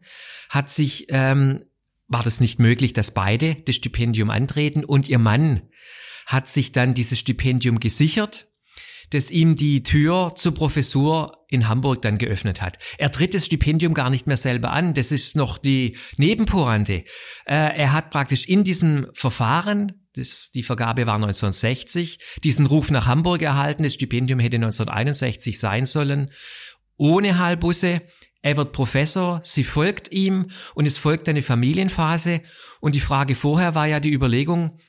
hat 0.49 0.69
sich 0.69 1.07
ähm, 1.09 1.65
war 2.07 2.23
das 2.23 2.39
nicht 2.39 2.59
möglich, 2.59 2.93
dass 2.93 3.13
beide 3.13 3.55
das 3.55 3.75
Stipendium 3.75 4.29
antreten 4.29 4.85
und 4.85 5.09
ihr 5.09 5.19
Mann 5.19 5.63
hat 6.25 6.47
sich 6.47 6.71
dann 6.71 6.93
dieses 6.93 7.19
Stipendium 7.19 7.79
gesichert 7.79 8.47
das 9.11 9.31
ihm 9.31 9.55
die 9.55 9.83
Tür 9.83 10.33
zur 10.35 10.53
Professur 10.53 11.45
in 11.49 11.67
Hamburg 11.67 12.01
dann 12.01 12.17
geöffnet 12.17 12.61
hat. 12.61 12.77
Er 12.97 13.11
tritt 13.11 13.33
das 13.33 13.45
Stipendium 13.45 13.93
gar 13.93 14.09
nicht 14.09 14.27
mehr 14.27 14.37
selber 14.37 14.71
an, 14.71 14.93
das 14.93 15.11
ist 15.11 15.35
noch 15.35 15.57
die 15.57 15.95
Nebenpointe. 16.17 17.03
Äh, 17.45 17.77
er 17.77 17.93
hat 17.93 18.09
praktisch 18.09 18.45
in 18.45 18.63
diesem 18.63 19.07
Verfahren, 19.13 20.07
das, 20.15 20.51
die 20.51 20.63
Vergabe 20.63 21.05
war 21.05 21.15
1960, 21.15 22.19
diesen 22.43 22.65
Ruf 22.65 22.91
nach 22.91 23.07
Hamburg 23.07 23.41
erhalten, 23.41 23.83
das 23.83 23.93
Stipendium 23.93 24.39
hätte 24.39 24.57
1961 24.57 25.57
sein 25.59 25.85
sollen, 25.85 26.31
ohne 26.97 27.37
Halbusse. 27.37 28.01
Er 28.41 28.57
wird 28.57 28.71
Professor, 28.71 29.41
sie 29.43 29.63
folgt 29.63 30.11
ihm 30.11 30.51
und 30.75 30.85
es 30.85 30.97
folgt 30.97 31.27
eine 31.27 31.41
Familienphase 31.41 32.41
und 32.79 32.95
die 32.95 32.99
Frage 32.99 33.35
vorher 33.35 33.73
war 33.73 33.87
ja 33.87 33.99
die 33.99 34.13
Überlegung, 34.13 34.79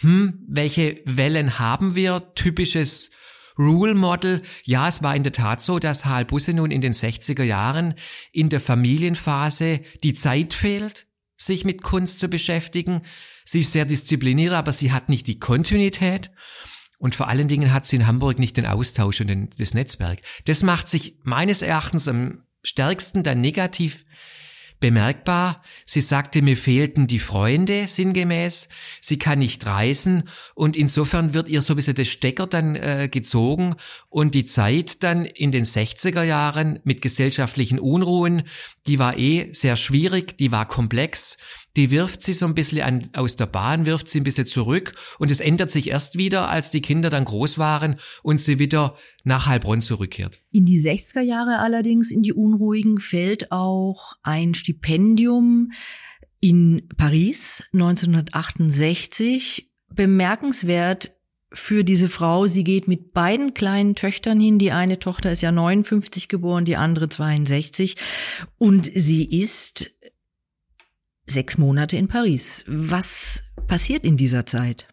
hm, 0.00 0.44
welche 0.48 1.00
Wellen 1.04 1.58
haben 1.58 1.94
wir? 1.94 2.32
Typisches 2.34 3.10
Rule 3.58 3.94
Model. 3.94 4.42
Ja, 4.64 4.88
es 4.88 5.02
war 5.02 5.14
in 5.14 5.22
der 5.22 5.32
Tat 5.32 5.62
so, 5.62 5.78
dass 5.78 6.04
Hal 6.04 6.24
Busse 6.24 6.52
nun 6.52 6.70
in 6.70 6.80
den 6.80 6.92
60er 6.92 7.44
Jahren 7.44 7.94
in 8.32 8.48
der 8.48 8.60
Familienphase 8.60 9.80
die 10.02 10.14
Zeit 10.14 10.52
fehlt, 10.52 11.06
sich 11.36 11.64
mit 11.64 11.82
Kunst 11.82 12.20
zu 12.20 12.28
beschäftigen. 12.28 13.02
Sie 13.44 13.60
ist 13.60 13.72
sehr 13.72 13.84
diszipliniert, 13.84 14.52
aber 14.52 14.72
sie 14.72 14.92
hat 14.92 15.08
nicht 15.08 15.26
die 15.26 15.38
Kontinuität. 15.38 16.30
Und 16.98 17.14
vor 17.14 17.28
allen 17.28 17.48
Dingen 17.48 17.72
hat 17.72 17.86
sie 17.86 17.96
in 17.96 18.06
Hamburg 18.06 18.38
nicht 18.38 18.56
den 18.56 18.66
Austausch 18.66 19.20
und 19.20 19.26
den, 19.26 19.50
das 19.58 19.74
Netzwerk. 19.74 20.20
Das 20.46 20.62
macht 20.62 20.88
sich 20.88 21.18
meines 21.22 21.60
Erachtens 21.60 22.08
am 22.08 22.44
stärksten 22.62 23.22
dann 23.22 23.40
negativ 23.40 24.04
bemerkbar. 24.84 25.62
Sie 25.86 26.02
sagte, 26.02 26.42
mir 26.42 26.58
fehlten 26.58 27.06
die 27.06 27.18
Freunde 27.18 27.88
sinngemäß. 27.88 28.68
Sie 29.00 29.16
kann 29.16 29.38
nicht 29.38 29.64
reisen 29.64 30.28
und 30.54 30.76
insofern 30.76 31.32
wird 31.32 31.48
ihr 31.48 31.62
so 31.62 31.72
ein 31.72 31.76
bisschen 31.76 31.94
der 31.94 32.04
Stecker 32.04 32.46
dann 32.46 32.76
äh, 32.76 33.08
gezogen 33.10 33.76
und 34.10 34.34
die 34.34 34.44
Zeit 34.44 35.02
dann 35.02 35.24
in 35.24 35.52
den 35.52 35.64
60er 35.64 36.22
Jahren 36.22 36.80
mit 36.84 37.00
gesellschaftlichen 37.00 37.78
Unruhen, 37.78 38.42
die 38.86 38.98
war 38.98 39.16
eh 39.16 39.50
sehr 39.54 39.76
schwierig, 39.76 40.36
die 40.36 40.52
war 40.52 40.68
komplex 40.68 41.38
die 41.76 41.90
wirft 41.90 42.22
sie 42.22 42.32
so 42.32 42.46
ein 42.46 42.54
bisschen 42.54 42.82
an, 42.82 43.08
aus 43.12 43.36
der 43.36 43.46
Bahn, 43.46 43.86
wirft 43.86 44.08
sie 44.08 44.20
ein 44.20 44.24
bisschen 44.24 44.46
zurück 44.46 44.92
und 45.18 45.30
es 45.30 45.40
ändert 45.40 45.70
sich 45.70 45.88
erst 45.88 46.16
wieder, 46.16 46.48
als 46.48 46.70
die 46.70 46.80
Kinder 46.80 47.10
dann 47.10 47.24
groß 47.24 47.58
waren 47.58 47.96
und 48.22 48.38
sie 48.38 48.58
wieder 48.58 48.96
nach 49.24 49.46
Heilbronn 49.46 49.80
zurückkehrt. 49.80 50.40
In 50.50 50.64
die 50.64 50.80
60er 50.80 51.20
Jahre 51.20 51.58
allerdings, 51.58 52.10
in 52.10 52.22
die 52.22 52.32
Unruhigen, 52.32 52.98
fällt 52.98 53.50
auch 53.50 54.14
ein 54.22 54.54
Stipendium 54.54 55.72
in 56.40 56.88
Paris 56.96 57.64
1968. 57.72 59.70
Bemerkenswert 59.94 61.14
für 61.54 61.84
diese 61.84 62.08
Frau. 62.08 62.46
Sie 62.46 62.64
geht 62.64 62.88
mit 62.88 63.12
beiden 63.12 63.54
kleinen 63.54 63.94
Töchtern 63.94 64.40
hin. 64.40 64.58
Die 64.58 64.72
eine 64.72 64.98
Tochter 64.98 65.32
ist 65.32 65.40
ja 65.40 65.52
59 65.52 66.28
geboren, 66.28 66.64
die 66.64 66.76
andere 66.76 67.08
62. 67.08 67.96
Und 68.58 68.84
sie 68.84 69.24
ist 69.24 69.93
sechs 71.26 71.58
Monate 71.58 71.96
in 71.96 72.08
Paris. 72.08 72.64
Was 72.66 73.42
passiert 73.66 74.04
in 74.04 74.16
dieser 74.16 74.46
Zeit? 74.46 74.88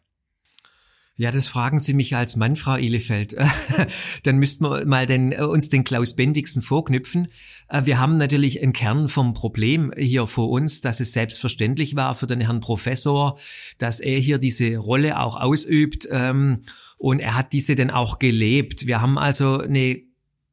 Ja, 1.22 1.30
das 1.30 1.46
fragen 1.46 1.80
Sie 1.80 1.94
mich 1.94 2.16
als 2.16 2.36
Mann, 2.36 2.56
Frau 2.56 2.78
Elefeld. 2.78 3.36
Dann 4.24 4.38
müssten 4.38 4.64
wir 4.64 4.86
mal 4.88 5.06
den, 5.06 5.32
äh, 5.32 5.44
uns 5.44 5.70
den 5.70 5.84
Klaus 5.84 6.16
Bendixen 6.16 6.64
vorknüpfen. 6.64 7.28
Äh, 7.68 7.86
wir 7.86 8.00
haben 8.00 8.18
natürlich 8.18 8.60
einen 8.60 8.74
Kern 8.74 9.08
vom 9.08 9.36
Problem 9.36 9.94
hier 9.96 10.26
vor 10.26 10.50
uns, 10.50 10.82
dass 10.82 11.00
es 11.00 11.14
selbstverständlich 11.14 11.96
war 11.96 12.16
für 12.16 12.26
den 12.26 12.42
Herrn 12.42 12.60
Professor, 12.60 13.38
dass 13.78 14.00
er 14.00 14.18
hier 14.18 14.40
diese 14.40 14.78
Rolle 14.78 15.20
auch 15.20 15.36
ausübt 15.36 16.08
ähm, 16.10 16.64
und 16.98 17.20
er 17.20 17.36
hat 17.36 17.54
diese 17.54 17.76
dann 17.76 17.92
auch 17.92 18.18
gelebt. 18.18 18.88
Wir 18.88 19.00
haben 19.00 19.20
also 19.20 19.60
eine 19.60 20.02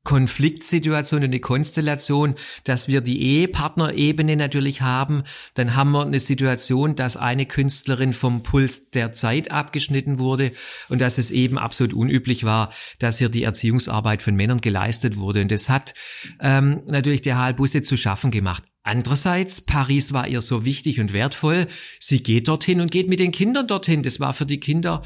Konfliktsituation, 0.05 1.23
eine 1.23 1.41
Konstellation, 1.41 2.35
dass 2.65 2.89
wir 2.89 3.01
die 3.01 3.21
Ehepartnerebene 3.21 4.37
natürlich 4.37 4.81
haben. 4.81 5.23
Dann 5.55 5.77
haben 5.77 5.93
wir 5.93 6.03
eine 6.03 6.21
Situation, 6.21 6.97
dass 6.97 7.17
eine 7.17 7.45
Künstlerin 7.45 8.15
vom 8.15 8.43
Puls 8.43 8.91
der 8.91 9.13
Zeit 9.13 9.51
abgeschnitten 9.51 10.19
wurde 10.19 10.53
und 10.89 11.01
dass 11.01 11.19
es 11.19 11.31
eben 11.31 11.59
absolut 11.59 11.93
unüblich 11.93 12.45
war, 12.45 12.73
dass 12.99 13.19
hier 13.19 13.29
die 13.29 13.43
Erziehungsarbeit 13.43 14.23
von 14.23 14.35
Männern 14.35 14.61
geleistet 14.61 15.19
wurde. 15.19 15.43
Und 15.43 15.53
das 15.53 15.69
hat 15.69 15.95
ähm, 16.41 16.83
natürlich 16.87 17.21
der 17.21 17.39
Halbusse 17.39 17.83
zu 17.83 17.97
schaffen 17.97 18.31
gemacht. 18.31 18.65
Andererseits, 18.83 19.61
Paris 19.61 20.15
war 20.15 20.27
ihr 20.27 20.41
so 20.41 20.65
wichtig 20.65 21.01
und 21.01 21.13
wertvoll. 21.13 21.67
Sie 22.01 22.23
geht 22.23 22.49
dorthin 22.49 22.81
und 22.81 22.91
geht 22.91 23.09
mit 23.09 23.21
den 23.21 23.33
Kindern 23.33 23.67
dorthin. 23.67 24.03
Das 24.03 24.21
war 24.21 24.33
für 24.33 24.47
die 24.47 24.61
Kinder 24.61 25.03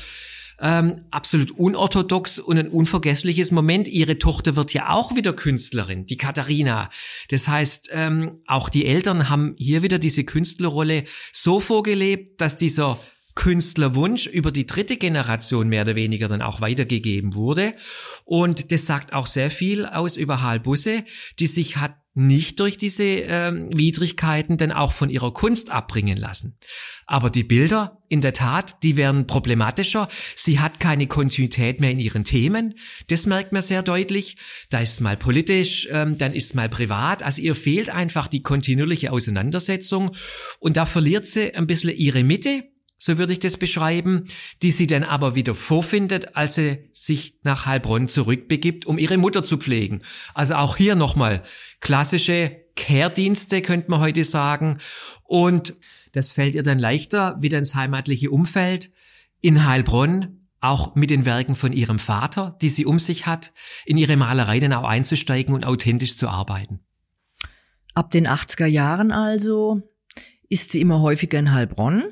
ähm, 0.61 1.05
absolut 1.11 1.51
unorthodox 1.53 2.39
und 2.39 2.59
ein 2.59 2.69
unvergessliches 2.69 3.51
Moment. 3.51 3.89
Ihre 3.89 4.19
Tochter 4.19 4.57
wird 4.57 4.73
ja 4.73 4.91
auch 4.91 5.15
wieder 5.15 5.33
Künstlerin, 5.33 6.07
die 6.07 6.17
Katharina. 6.17 6.91
Das 7.29 7.49
heißt, 7.49 7.91
ähm, 7.93 8.43
auch 8.47 8.69
die 8.69 8.87
Eltern 8.87 9.29
haben 9.29 9.55
hier 9.59 9.83
wieder 9.83 9.99
diese 9.99 10.25
Künstlerrolle 10.25 11.05
so 11.33 11.61
vorgelebt, 11.61 12.41
dass 12.41 12.57
dieser 12.57 12.99
Künstlerwunsch 13.35 14.27
über 14.27 14.51
die 14.51 14.67
dritte 14.67 14.97
Generation 14.97 15.69
mehr 15.69 15.83
oder 15.83 15.95
weniger 15.95 16.29
dann 16.29 16.43
auch 16.43 16.61
weitergegeben 16.61 17.35
wurde. 17.35 17.73
Und 18.25 18.71
das 18.73 18.87
sagt 18.87 19.13
auch 19.13 19.27
sehr 19.27 19.51
viel 19.51 19.87
aus 19.87 20.17
über 20.17 20.43
Halbusse, 20.43 21.05
die 21.39 21.47
sich 21.47 21.79
hat 21.79 22.02
nicht 22.15 22.61
durch 22.61 22.77
diese 22.77 23.05
ähm, 23.05 23.69
Widrigkeiten 23.73 24.59
denn 24.59 24.73
auch 24.73 24.93
von 24.93 25.09
ihrer 25.09 25.33
Kunst 25.33 25.71
abbringen 25.71 26.17
lassen. 26.19 26.59
Aber 27.07 27.31
die 27.31 27.45
Bilder, 27.45 27.99
in 28.09 28.21
der 28.21 28.35
Tat, 28.35 28.83
die 28.83 28.97
werden 28.97 29.27
problematischer. 29.27 30.09
Sie 30.37 30.61
hat 30.61 30.79
keine 30.81 31.07
Kontinuität 31.07 31.81
mehr 31.81 31.91
in 31.91 32.01
ihren 32.01 32.25
Themen. 32.25 32.75
Das 33.09 33.27
merkt 33.27 33.53
man 33.53 33.63
sehr 33.63 33.83
deutlich. 33.83 34.37
Da 34.69 34.81
ist 34.81 35.01
mal 35.01 35.17
politisch, 35.17 35.89
ähm, 35.91 36.19
dann 36.19 36.35
ist 36.35 36.55
mal 36.55 36.69
privat. 36.69 37.23
Also 37.23 37.41
ihr 37.41 37.55
fehlt 37.55 37.89
einfach 37.89 38.29
die 38.29 38.43
kontinuierliche 38.43 39.13
Auseinandersetzung. 39.13 40.11
Und 40.59 40.77
da 40.77 40.85
verliert 40.85 41.27
sie 41.27 41.55
ein 41.55 41.67
bisschen 41.67 41.97
ihre 41.97 42.25
Mitte 42.25 42.72
so 43.05 43.19
würde 43.19 43.33
ich 43.33 43.41
das 43.41 43.57
beschreiben, 43.57 44.29
die 44.63 44.71
sie 44.71 44.87
dann 44.87 45.03
aber 45.03 45.35
wieder 45.35 45.57
vorfindet, 45.57 46.37
als 46.37 46.55
sie 46.55 46.89
sich 46.93 47.37
nach 47.43 47.67
Heilbronn 47.67 48.07
zurückbegibt, 48.07 48.87
um 48.87 48.97
ihre 48.97 49.19
Mutter 49.19 49.43
zu 49.43 49.57
pflegen. 49.57 50.03
Also 50.35 50.55
auch 50.55 50.77
hier 50.77 50.95
nochmal 50.95 51.43
klassische 51.81 52.57
Kehrdienste, 52.77 53.61
könnte 53.61 53.91
man 53.91 53.99
heute 53.99 54.25
sagen. 54.25 54.79
Und 55.25 55.75
das 56.13 56.31
fällt 56.31 56.55
ihr 56.55 56.63
dann 56.63 56.79
leichter, 56.79 57.37
wieder 57.41 57.59
ins 57.59 57.75
heimatliche 57.75 58.31
Umfeld, 58.31 58.93
in 59.41 59.67
Heilbronn, 59.67 60.47
auch 60.61 60.95
mit 60.95 61.11
den 61.11 61.25
Werken 61.25 61.57
von 61.57 61.73
ihrem 61.73 61.99
Vater, 61.99 62.57
die 62.63 62.69
sie 62.69 62.87
um 62.87 63.01
sich 63.01 63.27
hat, 63.27 63.53
in 63.85 63.99
ihre 63.99 64.17
Malerei 64.17 64.61
dann 64.61 64.75
auch 64.75 64.85
einzusteigen 64.85 65.57
und 65.57 65.67
authentisch 65.67 66.17
zu 66.17 66.29
arbeiten. 66.29 66.79
Ab 67.95 68.13
den 68.13 68.29
80er 68.29 68.67
Jahren 68.67 69.11
also 69.11 69.83
ist 70.49 70.71
sie 70.71 70.81
immer 70.81 71.01
häufiger 71.01 71.41
in 71.41 71.53
Heilbronn 71.53 72.05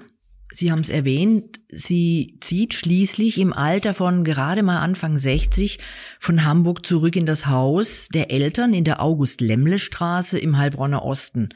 Sie 0.52 0.72
haben 0.72 0.80
es 0.80 0.90
erwähnt, 0.90 1.60
sie 1.68 2.36
zieht 2.40 2.74
schließlich 2.74 3.38
im 3.38 3.52
Alter 3.52 3.94
von 3.94 4.24
gerade 4.24 4.62
mal 4.62 4.80
Anfang 4.80 5.16
60 5.16 5.78
von 6.18 6.44
Hamburg 6.44 6.84
zurück 6.84 7.14
in 7.14 7.26
das 7.26 7.46
Haus 7.46 8.08
der 8.08 8.30
Eltern 8.32 8.74
in 8.74 8.84
der 8.84 9.00
August-Lemmle-Straße 9.00 10.38
im 10.38 10.56
Heilbronner 10.56 11.04
Osten, 11.04 11.50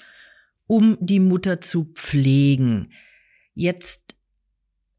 um 0.67 0.97
die 1.01 1.19
Mutter 1.19 1.61
zu 1.61 1.93
pflegen. 1.95 2.93
Jetzt 3.55 4.15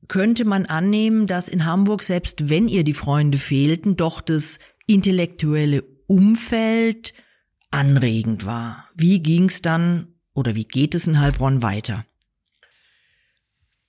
könnte 0.08 0.46
man 0.46 0.66
annehmen, 0.66 1.26
dass 1.26 1.48
in 1.48 1.66
Hamburg, 1.66 2.04
selbst 2.04 2.50
wenn 2.50 2.68
ihr 2.68 2.84
die 2.84 2.94
Freunde 2.94 3.38
fehlten, 3.38 3.96
doch 3.96 4.22
das 4.22 4.60
intellektuelle 4.88 5.84
Umfeld 6.08 7.14
anregend 7.72 8.46
war. 8.46 8.90
Wie 8.94 9.22
ging's 9.22 9.62
dann 9.62 10.08
oder 10.34 10.54
wie 10.54 10.66
geht 10.66 10.96
es 10.96 11.08
in 11.08 11.20
Heilbronn 11.20 11.64
weiter? 11.64 12.06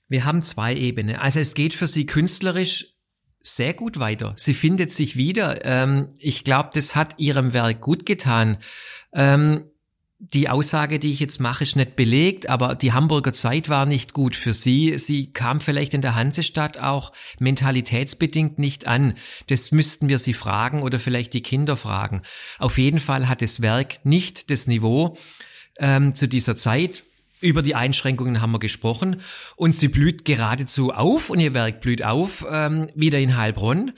Wir 0.09 0.25
haben 0.25 0.43
zwei 0.43 0.75
Ebenen. 0.75 1.17
Also 1.17 1.41
es 1.41 1.55
geht 1.55 1.75
für 1.75 1.87
sie 1.87 2.07
künstlerisch 2.07 2.97
sehr 3.43 3.75
gut 3.75 3.99
weiter. 3.99 4.35
Sie 4.37 4.55
findet 4.55 4.93
sich 4.93 5.17
wieder. 5.17 5.65
Ähm, 5.65 6.13
ich 6.19 6.45
glaube, 6.45 6.71
das 6.75 6.97
hat 6.97 7.15
ihrem 7.19 7.53
Werk 7.53 7.81
gut 7.81 8.05
getan. 8.05 8.59
Ähm, 9.13 9.71
die 10.19 10.49
Aussage, 10.49 10.99
die 10.99 11.13
ich 11.13 11.21
jetzt 11.21 11.41
mache, 11.41 11.63
ist 11.63 11.77
nicht 11.77 11.95
belegt, 11.95 12.49
aber 12.49 12.75
die 12.75 12.93
Hamburger 12.93 13.35
Zeit 13.35 13.69
war 13.69 13.85
nicht 13.85 14.15
gut 14.15 14.35
für 14.35 14.55
sie. 14.55 14.99
Sie 14.99 15.33
kam 15.33 15.61
vielleicht 15.61 15.93
in 15.93 16.01
der 16.01 16.15
Hansestadt 16.15 16.79
auch 16.79 17.13
mentalitätsbedingt 17.39 18.59
nicht 18.59 18.87
an. 18.87 19.15
Das 19.49 19.73
müssten 19.73 20.09
wir 20.09 20.19
sie 20.19 20.33
fragen 20.33 20.83
oder 20.83 20.99
vielleicht 20.99 21.35
die 21.35 21.43
Kinder 21.43 21.77
fragen. 21.77 22.23
Auf 22.59 22.79
jeden 22.79 22.99
Fall 22.99 23.29
hat 23.29 23.43
das 23.43 23.61
Werk 23.61 24.05
nicht 24.05 24.51
das 24.51 24.67
Niveau 24.67 25.19
ähm, 25.79 26.15
zu 26.15 26.29
dieser 26.29 26.57
Zeit 26.57 27.05
über 27.47 27.63
die 27.63 27.75
Einschränkungen 27.75 28.41
haben 28.41 28.53
wir 28.53 28.59
gesprochen. 28.59 29.21
Und 29.57 29.75
sie 29.75 29.89
blüht 29.89 30.25
geradezu 30.25 30.93
auf 30.93 31.31
und 31.31 31.41
ihr 31.41 31.55
Werk 31.55 31.81
blüht 31.81 32.03
auf 32.03 32.47
ähm, 32.51 32.89
wieder 32.95 33.19
in 33.19 33.37
Heilbronn. 33.37 33.93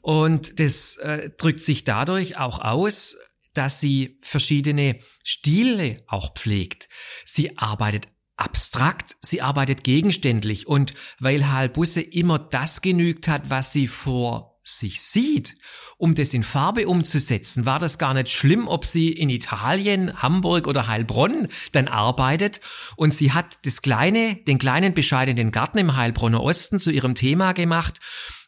Und 0.00 0.58
das 0.60 0.96
äh, 0.96 1.30
drückt 1.36 1.60
sich 1.60 1.84
dadurch 1.84 2.36
auch 2.36 2.58
aus, 2.60 3.16
dass 3.54 3.80
sie 3.80 4.18
verschiedene 4.22 4.98
Stile 5.22 6.02
auch 6.06 6.34
pflegt. 6.34 6.88
Sie 7.24 7.58
arbeitet 7.58 8.08
abstrakt, 8.36 9.16
sie 9.20 9.42
arbeitet 9.42 9.84
gegenständlich. 9.84 10.66
Und 10.66 10.94
weil 11.18 11.50
Halbusse 11.50 12.00
immer 12.00 12.38
das 12.38 12.82
genügt 12.82 13.28
hat, 13.28 13.50
was 13.50 13.72
sie 13.72 13.88
vor 13.88 14.51
sich 14.62 15.00
sieht, 15.00 15.56
um 15.96 16.14
das 16.14 16.34
in 16.34 16.42
Farbe 16.42 16.86
umzusetzen, 16.86 17.66
war 17.66 17.78
das 17.78 17.98
gar 17.98 18.14
nicht 18.14 18.30
schlimm, 18.30 18.68
ob 18.68 18.84
sie 18.84 19.10
in 19.10 19.28
Italien, 19.28 20.22
Hamburg 20.22 20.66
oder 20.66 20.86
Heilbronn 20.86 21.48
dann 21.72 21.88
arbeitet. 21.88 22.60
Und 22.96 23.12
sie 23.12 23.32
hat 23.32 23.66
das 23.66 23.82
kleine, 23.82 24.36
den 24.46 24.58
kleinen 24.58 24.94
bescheidenen 24.94 25.50
Garten 25.50 25.78
im 25.78 25.96
Heilbronner 25.96 26.42
Osten 26.42 26.78
zu 26.78 26.90
ihrem 26.90 27.14
Thema 27.14 27.52
gemacht 27.52 27.98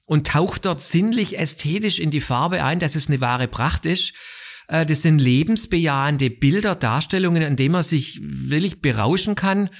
und 0.05 0.27
taucht 0.27 0.66
dort 0.66 0.81
sinnlich 0.81 1.38
ästhetisch 1.38 1.98
in 1.98 2.11
die 2.11 2.20
Farbe 2.20 2.62
ein, 2.62 2.79
dass 2.79 2.94
es 2.94 3.09
eine 3.09 3.20
wahre 3.20 3.48
Pracht 3.48 3.87
ist. 3.87 4.12
Äh, 4.68 4.87
das 4.87 5.03
sind 5.03 5.18
lebensbejahende 5.18 6.31
Bilder, 6.31 6.74
Darstellungen, 6.74 7.42
an 7.42 7.57
denen 7.57 7.72
man 7.72 7.83
sich 7.83 8.20
wirklich 8.22 8.81
berauschen 8.81 9.35
kann. 9.35 9.70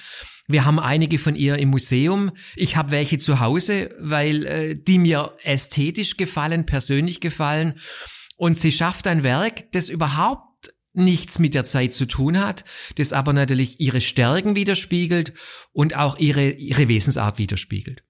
Wir 0.47 0.65
haben 0.65 0.79
einige 0.79 1.19
von 1.19 1.37
ihr 1.37 1.57
im 1.59 1.71
Museum. 1.71 2.33
Ich 2.55 2.77
habe 2.77 2.91
welche 2.91 3.19
zu 3.19 3.41
Hause, 3.41 3.95
weil 3.99 4.45
äh, 4.45 4.77
die 4.77 4.99
mir 4.99 5.37
ästhetisch 5.43 6.17
gefallen, 6.17 6.67
persönlich 6.67 7.21
gefallen. 7.21 7.75
Und 8.37 8.59
sie 8.59 8.73
schafft 8.73 9.07
ein 9.07 9.23
Werk, 9.23 9.71
das 9.73 9.89
überhaupt 9.89 10.75
nichts 10.93 11.39
mit 11.39 11.55
der 11.55 11.65
Zeit 11.65 11.93
zu 11.93 12.07
tun 12.07 12.39
hat, 12.39 12.65
das 12.97 13.13
aber 13.13 13.33
natürlich 13.33 13.81
ihre 13.81 14.01
Stärken 14.01 14.55
widerspiegelt 14.55 15.33
und 15.73 15.97
auch 15.97 16.19
ihre, 16.19 16.51
ihre 16.51 16.89
Wesensart 16.89 17.39
widerspiegelt. 17.39 18.05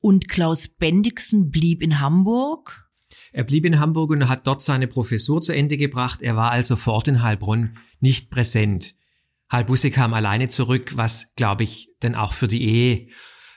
Und 0.00 0.28
Klaus 0.28 0.68
Bendixen 0.68 1.50
blieb 1.50 1.80
in 1.80 2.00
Hamburg? 2.00 2.90
Er 3.32 3.44
blieb 3.44 3.64
in 3.64 3.80
Hamburg 3.80 4.10
und 4.10 4.28
hat 4.28 4.46
dort 4.46 4.62
seine 4.62 4.86
Professur 4.86 5.40
zu 5.40 5.52
Ende 5.52 5.76
gebracht. 5.76 6.20
Er 6.22 6.36
war 6.36 6.50
also 6.50 6.76
fort 6.76 7.08
in 7.08 7.22
Heilbronn 7.22 7.78
nicht 8.00 8.30
präsent. 8.30 8.94
Halbusse 9.54 9.90
kam 9.90 10.14
alleine 10.14 10.48
zurück, 10.48 10.92
was, 10.96 11.34
glaube 11.36 11.62
ich, 11.62 11.90
dann 12.00 12.14
auch 12.14 12.32
für 12.32 12.48
die 12.48 12.62
Ehe 12.62 13.08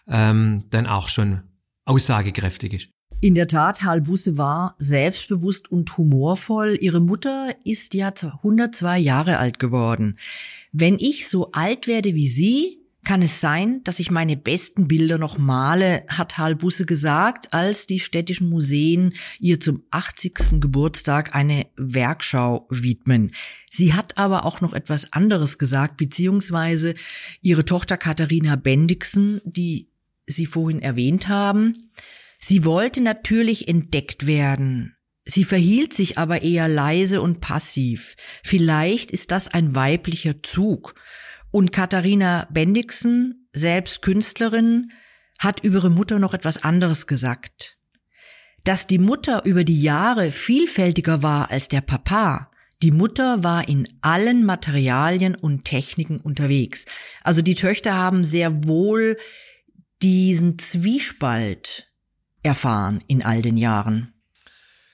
ähm, 0.07 0.65
dann 0.69 0.85
auch 0.85 1.09
schon 1.09 1.43
aussagekräftig 1.85 2.73
ist. 2.73 2.87
In 3.19 3.33
der 3.33 3.47
Tat, 3.47 3.81
Halbusse 3.81 4.37
war 4.37 4.75
selbstbewusst 4.77 5.71
und 5.71 5.97
humorvoll. 5.97 6.77
Ihre 6.79 6.99
Mutter 6.99 7.49
ist 7.63 7.95
ja 7.95 8.13
102 8.13 8.99
Jahre 8.99 9.39
alt 9.39 9.57
geworden. 9.57 10.19
Wenn 10.71 10.99
ich 10.99 11.27
so 11.27 11.51
alt 11.51 11.87
werde 11.87 12.13
wie 12.13 12.27
sie, 12.27 12.86
kann 13.07 13.21
es 13.21 13.39
sein, 13.39 13.81
dass 13.85 14.01
ich 14.01 14.11
meine 14.11 14.35
besten 14.35 14.89
Bilder 14.89 15.17
noch 15.17 15.37
male, 15.37 16.03
hat 16.09 16.37
Halbusse 16.37 16.85
gesagt, 16.85 17.53
als 17.53 17.87
die 17.87 17.99
städtischen 17.99 18.49
Museen 18.49 19.13
ihr 19.39 19.61
zum 19.61 19.83
80. 19.91 20.59
Geburtstag 20.59 21.33
eine 21.33 21.67
Werkschau 21.77 22.67
widmen. 22.69 23.31
Sie 23.71 23.93
hat 23.93 24.17
aber 24.17 24.43
auch 24.43 24.59
noch 24.59 24.73
etwas 24.73 25.13
anderes 25.13 25.57
gesagt, 25.57 25.95
beziehungsweise 25.95 26.95
ihre 27.41 27.63
Tochter 27.63 27.95
Katharina 27.95 28.57
Bendixen, 28.57 29.39
die 29.45 29.89
Sie 30.25 30.45
vorhin 30.45 30.81
erwähnt 30.81 31.29
haben. 31.29 31.71
Sie 32.37 32.65
wollte 32.65 32.99
natürlich 32.99 33.69
entdeckt 33.69 34.27
werden. 34.27 34.97
Sie 35.23 35.45
verhielt 35.45 35.93
sich 35.93 36.17
aber 36.17 36.41
eher 36.41 36.67
leise 36.67 37.21
und 37.21 37.39
passiv. 37.39 38.17
Vielleicht 38.43 39.11
ist 39.11 39.31
das 39.31 39.47
ein 39.47 39.75
weiblicher 39.75 40.43
Zug. 40.43 40.93
Und 41.51 41.71
Katharina 41.71 42.47
Bendixen, 42.51 43.49
selbst 43.53 44.01
Künstlerin, 44.01 44.89
hat 45.39 45.63
über 45.63 45.77
ihre 45.77 45.89
Mutter 45.89 46.19
noch 46.19 46.33
etwas 46.33 46.63
anderes 46.63 47.07
gesagt. 47.07 47.77
Dass 48.63 48.87
die 48.87 48.99
Mutter 48.99 49.45
über 49.45 49.63
die 49.63 49.81
Jahre 49.81 50.31
vielfältiger 50.31 51.23
war 51.23 51.51
als 51.51 51.67
der 51.67 51.81
Papa, 51.81 52.51
die 52.83 52.91
Mutter 52.91 53.43
war 53.43 53.67
in 53.67 53.87
allen 54.01 54.45
Materialien 54.45 55.35
und 55.35 55.63
Techniken 55.65 56.19
unterwegs. 56.19 56.85
Also 57.23 57.41
die 57.41 57.55
Töchter 57.55 57.95
haben 57.95 58.23
sehr 58.23 58.65
wohl 58.67 59.17
diesen 60.03 60.59
Zwiespalt 60.59 61.91
erfahren 62.43 62.99
in 63.07 63.23
all 63.23 63.41
den 63.41 63.57
Jahren. 63.57 64.13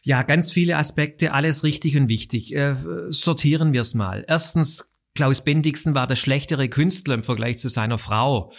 Ja, 0.02 0.24
ganz 0.24 0.52
viele 0.52 0.78
Aspekte, 0.78 1.34
alles 1.34 1.64
richtig 1.64 1.98
und 1.98 2.08
wichtig. 2.08 2.54
Äh, 2.54 2.76
sortieren 3.10 3.74
wir 3.74 3.82
es 3.82 3.94
mal. 3.94 4.24
Erstens, 4.28 4.93
Klaus 5.16 5.44
Bendixen 5.44 5.96
war 5.96 6.08
der 6.08 6.16
schlechtere 6.16 6.70
Künstler 6.70 7.16
im 7.16 7.24
Vergleich 7.24 7.58
zu 7.58 7.70
seiner 7.70 7.98
Frau 7.98 8.52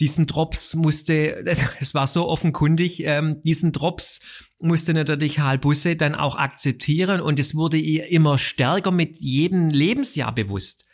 diesen 0.00 0.26
Drops 0.26 0.74
musste, 0.74 1.44
es 1.80 1.94
war 1.94 2.06
so 2.06 2.28
offenkundig, 2.28 3.02
ähm, 3.04 3.40
diesen 3.42 3.72
Drops 3.72 4.20
musste 4.58 4.94
natürlich 4.94 5.38
Halbusse 5.40 5.96
dann 5.96 6.14
auch 6.14 6.36
akzeptieren 6.36 7.20
und 7.20 7.38
es 7.38 7.54
wurde 7.54 7.76
ihr 7.76 8.06
immer 8.08 8.38
stärker 8.38 8.90
mit 8.90 9.18
jedem 9.18 9.70
Lebensjahr 9.70 10.34
bewusst. 10.34 10.86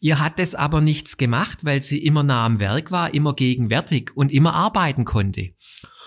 Ihr 0.00 0.20
hat 0.20 0.38
es 0.38 0.54
aber 0.54 0.80
nichts 0.80 1.16
gemacht, 1.16 1.64
weil 1.64 1.82
sie 1.82 1.98
immer 1.98 2.22
nah 2.22 2.46
am 2.46 2.60
Werk 2.60 2.92
war, 2.92 3.14
immer 3.14 3.34
gegenwärtig 3.34 4.16
und 4.16 4.30
immer 4.30 4.54
arbeiten 4.54 5.04
konnte. 5.04 5.50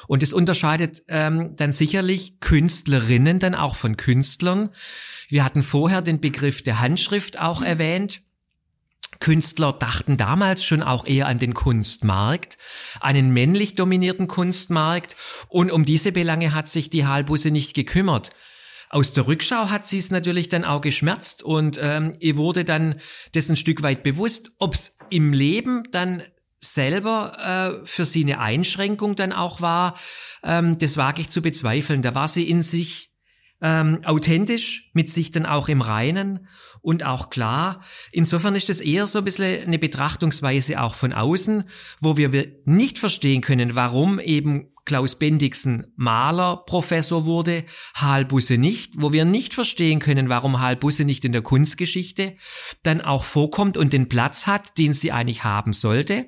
Und 0.07 0.23
es 0.23 0.33
unterscheidet 0.33 1.03
ähm, 1.07 1.55
dann 1.55 1.71
sicherlich 1.71 2.39
Künstlerinnen 2.39 3.39
dann 3.39 3.55
auch 3.55 3.75
von 3.75 3.97
Künstlern. 3.97 4.69
Wir 5.29 5.43
hatten 5.43 5.63
vorher 5.63 6.01
den 6.01 6.21
Begriff 6.21 6.63
der 6.63 6.79
Handschrift 6.79 7.39
auch 7.39 7.61
erwähnt. 7.61 8.21
Künstler 9.19 9.73
dachten 9.73 10.17
damals 10.17 10.63
schon 10.63 10.81
auch 10.81 11.05
eher 11.05 11.27
an 11.27 11.37
den 11.37 11.53
Kunstmarkt, 11.53 12.57
einen 12.99 13.31
männlich 13.31 13.75
dominierten 13.75 14.27
Kunstmarkt 14.27 15.15
und 15.47 15.71
um 15.71 15.85
diese 15.85 16.11
Belange 16.11 16.53
hat 16.53 16.69
sich 16.69 16.89
die 16.89 17.05
Halbusse 17.05 17.51
nicht 17.51 17.73
gekümmert. 17.73 18.31
Aus 18.89 19.13
der 19.13 19.27
Rückschau 19.27 19.69
hat 19.69 19.85
sie 19.85 19.99
es 19.99 20.11
natürlich 20.11 20.49
dann 20.49 20.65
auch 20.65 20.81
geschmerzt 20.81 21.43
und 21.43 21.79
ähm, 21.81 22.13
ihr 22.19 22.35
wurde 22.35 22.65
dann 22.65 22.99
das 23.33 23.47
ein 23.47 23.55
Stück 23.55 23.83
weit 23.83 24.03
bewusst, 24.03 24.51
ob 24.59 24.73
es 24.73 24.97
im 25.09 25.31
Leben 25.31 25.83
dann 25.91 26.23
selber 26.63 27.81
äh, 27.83 27.85
für 27.87 28.05
sie 28.05 28.23
eine 28.23 28.39
Einschränkung 28.39 29.15
dann 29.15 29.33
auch 29.33 29.61
war, 29.61 29.97
ähm, 30.43 30.77
das 30.77 30.95
wage 30.95 31.21
ich 31.21 31.29
zu 31.29 31.41
bezweifeln. 31.41 32.01
Da 32.01 32.15
war 32.15 32.27
sie 32.27 32.47
in 32.47 32.63
sich 32.63 33.11
ähm, 33.61 34.01
authentisch, 34.05 34.91
mit 34.93 35.09
sich 35.09 35.31
dann 35.31 35.45
auch 35.45 35.69
im 35.69 35.81
Reinen 35.81 36.47
und 36.81 37.03
auch 37.03 37.29
klar. 37.29 37.83
Insofern 38.11 38.55
ist 38.55 38.69
es 38.69 38.81
eher 38.81 39.05
so 39.07 39.19
ein 39.19 39.25
bisschen 39.25 39.63
eine 39.63 39.79
Betrachtungsweise 39.79 40.81
auch 40.81 40.95
von 40.95 41.13
außen, 41.13 41.69
wo 41.99 42.17
wir 42.17 42.31
nicht 42.65 42.97
verstehen 42.97 43.41
können, 43.41 43.75
warum 43.75 44.19
eben 44.19 44.71
Klaus 44.85 45.17
Bendixen 45.17 45.93
Maler 45.95 46.63
Professor 46.65 47.25
wurde, 47.25 47.65
Halbusse 47.93 48.57
nicht, 48.57 48.93
wo 48.97 49.11
wir 49.11 49.25
nicht 49.25 49.53
verstehen 49.53 49.99
können, 49.99 50.27
warum 50.27 50.59
Halbusse 50.59 51.05
nicht 51.05 51.23
in 51.23 51.31
der 51.31 51.43
Kunstgeschichte 51.43 52.35
dann 52.81 52.99
auch 52.99 53.23
vorkommt 53.23 53.77
und 53.77 53.93
den 53.93 54.09
Platz 54.09 54.47
hat, 54.47 54.79
den 54.79 54.93
sie 54.93 55.11
eigentlich 55.11 55.43
haben 55.43 55.73
sollte. 55.73 56.27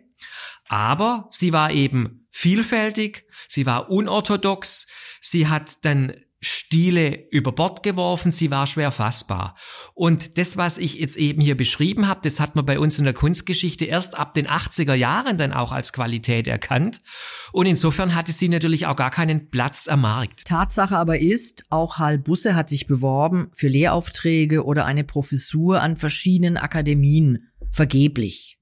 Aber 0.68 1.28
sie 1.32 1.54
war 1.54 1.72
eben 1.72 2.28
vielfältig, 2.32 3.26
sie 3.48 3.66
war 3.66 3.90
unorthodox, 3.90 4.88
sie 5.22 5.48
hat 5.48 5.86
dann 5.86 6.14
Stile 6.44 7.28
über 7.32 7.54
Bord 7.54 7.84
geworfen, 7.84 8.32
sie 8.32 8.52
war 8.52 8.68
schwer 8.68 8.92
fassbar. 8.92 9.56
Und 9.94 10.38
das, 10.38 10.58
was 10.58 10.78
ich 10.78 10.96
jetzt 10.96 11.16
eben 11.16 11.42
hier 11.42 11.56
beschrieben 11.56 12.08
habe, 12.08 12.20
das 12.24 12.40
hat 12.40 12.56
man 12.56 12.66
bei 12.66 12.80
uns 12.80 13.00
in 13.00 13.06
der 13.06 13.14
Kunstgeschichte 13.14 13.86
erst 13.86 14.18
ab 14.18 14.34
den 14.34 14.48
80er 14.48 14.94
Jahren 14.94 15.38
dann 15.38 15.54
auch 15.54 15.72
als 15.72 15.94
Qualität 15.94 16.48
erkannt. 16.48 17.02
Und 17.54 17.66
insofern 17.66 18.14
hatte 18.14 18.34
sie 18.34 18.50
natürlich 18.50 18.88
auch 18.88 18.96
gar 18.96 19.12
keinen 19.12 19.50
Platz 19.50 19.88
am 19.88 20.02
Markt. 20.02 20.46
Tatsache 20.46 20.98
aber 20.98 21.20
ist, 21.20 21.66
auch 21.70 21.98
Hal 21.98 22.20
Busse 22.20 22.56
hat 22.56 22.70
sich 22.70 22.88
beworben 22.88 23.48
für 23.54 23.68
Lehraufträge 23.68 24.66
oder 24.66 24.86
eine 24.86 25.06
Professur 25.06 25.82
an 25.82 25.96
verschiedenen 25.96 26.58
Akademien. 26.58 27.50
Vergeblich. 27.72 28.60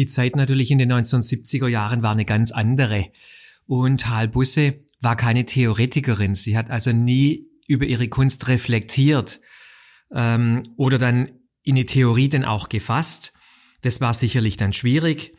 Die 0.00 0.06
Zeit 0.06 0.34
natürlich 0.34 0.70
in 0.70 0.78
den 0.78 0.90
1970er 0.90 1.68
Jahren 1.68 2.02
war 2.02 2.12
eine 2.12 2.24
ganz 2.24 2.52
andere. 2.52 3.08
Und 3.66 4.08
Hal 4.08 4.28
Busse 4.28 4.86
war 5.02 5.14
keine 5.14 5.44
Theoretikerin. 5.44 6.34
Sie 6.34 6.56
hat 6.56 6.70
also 6.70 6.90
nie 6.90 7.50
über 7.68 7.84
ihre 7.84 8.08
Kunst 8.08 8.48
reflektiert 8.48 9.42
ähm, 10.10 10.72
oder 10.78 10.96
dann 10.96 11.32
in 11.62 11.76
eine 11.76 11.84
Theorie 11.84 12.30
dann 12.30 12.46
auch 12.46 12.70
gefasst. 12.70 13.34
Das 13.82 14.00
war 14.00 14.14
sicherlich 14.14 14.56
dann 14.56 14.72
schwierig. 14.72 15.34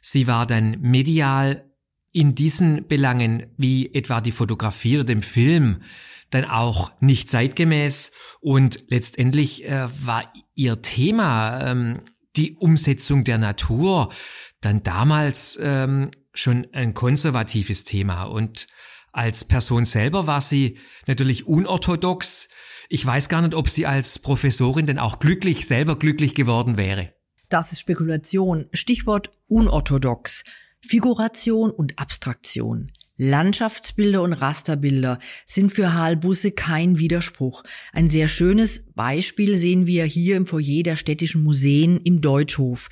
Sie 0.00 0.26
war 0.26 0.44
dann 0.44 0.80
medial 0.80 1.70
in 2.10 2.34
diesen 2.34 2.88
Belangen 2.88 3.46
wie 3.58 3.94
etwa 3.94 4.20
die 4.20 4.32
Fotografie 4.32 4.96
oder 4.96 5.04
dem 5.04 5.22
Film 5.22 5.82
dann 6.30 6.46
auch 6.46 6.90
nicht 7.00 7.30
zeitgemäß 7.30 8.10
und 8.40 8.86
letztendlich 8.88 9.64
äh, 9.66 9.86
war 10.04 10.24
ihr 10.56 10.82
Thema 10.82 11.60
ähm, 11.70 12.00
die 12.36 12.54
Umsetzung 12.54 13.24
der 13.24 13.38
Natur 13.38 14.12
dann 14.60 14.82
damals 14.82 15.58
ähm, 15.60 16.10
schon 16.32 16.66
ein 16.72 16.94
konservatives 16.94 17.84
Thema 17.84 18.24
und 18.24 18.66
als 19.12 19.44
Person 19.44 19.84
selber 19.84 20.26
war 20.26 20.40
sie 20.40 20.78
natürlich 21.06 21.46
unorthodox. 21.46 22.48
Ich 22.88 23.04
weiß 23.04 23.28
gar 23.28 23.42
nicht, 23.42 23.54
ob 23.54 23.68
sie 23.68 23.86
als 23.86 24.20
Professorin 24.20 24.86
denn 24.86 24.98
auch 24.98 25.18
glücklich, 25.18 25.66
selber 25.66 25.98
glücklich 25.98 26.34
geworden 26.34 26.78
wäre. 26.78 27.12
Das 27.48 27.72
ist 27.72 27.80
Spekulation. 27.80 28.68
Stichwort 28.72 29.32
unorthodox. 29.48 30.44
Figuration 30.80 31.70
und 31.70 31.98
Abstraktion. 31.98 32.86
Landschaftsbilder 33.22 34.22
und 34.22 34.32
Rasterbilder 34.32 35.18
sind 35.44 35.72
für 35.72 35.92
Halbusse 35.92 36.52
kein 36.52 36.98
Widerspruch. 36.98 37.64
Ein 37.92 38.08
sehr 38.08 38.28
schönes 38.28 38.86
Beispiel 38.94 39.56
sehen 39.56 39.86
wir 39.86 40.06
hier 40.06 40.38
im 40.38 40.46
Foyer 40.46 40.82
der 40.82 40.96
städtischen 40.96 41.42
Museen 41.42 42.00
im 42.02 42.16
Deutschhof. 42.16 42.88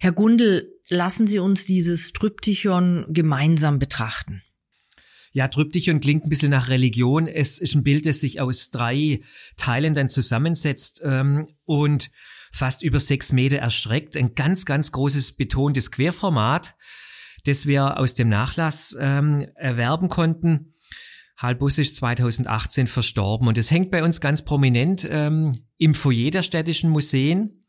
Herr 0.00 0.10
Gundel, 0.10 0.74
lassen 0.88 1.28
Sie 1.28 1.38
uns 1.38 1.64
dieses 1.64 2.12
Tryptychon 2.12 3.06
gemeinsam 3.10 3.78
betrachten. 3.78 4.42
Ja, 5.32 5.46
Tryptychon 5.46 6.00
klingt 6.00 6.24
ein 6.24 6.28
bisschen 6.28 6.50
nach 6.50 6.68
Religion. 6.68 7.28
Es 7.28 7.58
ist 7.58 7.76
ein 7.76 7.84
Bild, 7.84 8.04
das 8.04 8.18
sich 8.18 8.40
aus 8.40 8.72
drei 8.72 9.20
Teilen 9.56 9.94
dann 9.94 10.08
zusammensetzt 10.08 11.02
ähm, 11.04 11.46
und 11.64 12.10
fast 12.50 12.82
über 12.82 12.98
sechs 12.98 13.30
Meter 13.30 13.58
erstreckt. 13.58 14.16
Ein 14.16 14.34
ganz, 14.34 14.64
ganz 14.64 14.90
großes 14.90 15.36
betontes 15.36 15.92
Querformat, 15.92 16.74
das 17.48 17.66
wir 17.66 17.98
aus 17.98 18.14
dem 18.14 18.28
Nachlass 18.28 18.96
ähm, 19.00 19.46
erwerben 19.54 20.08
konnten. 20.08 20.72
Halbus 21.36 21.78
ist 21.78 21.96
2018 21.96 22.86
verstorben 22.86 23.48
und 23.48 23.56
es 23.58 23.70
hängt 23.70 23.90
bei 23.90 24.02
uns 24.02 24.20
ganz 24.20 24.44
prominent 24.44 25.06
ähm, 25.08 25.56
im 25.78 25.94
Foyer 25.94 26.30
der 26.30 26.42
städtischen 26.42 26.90
Museen. 26.90 27.60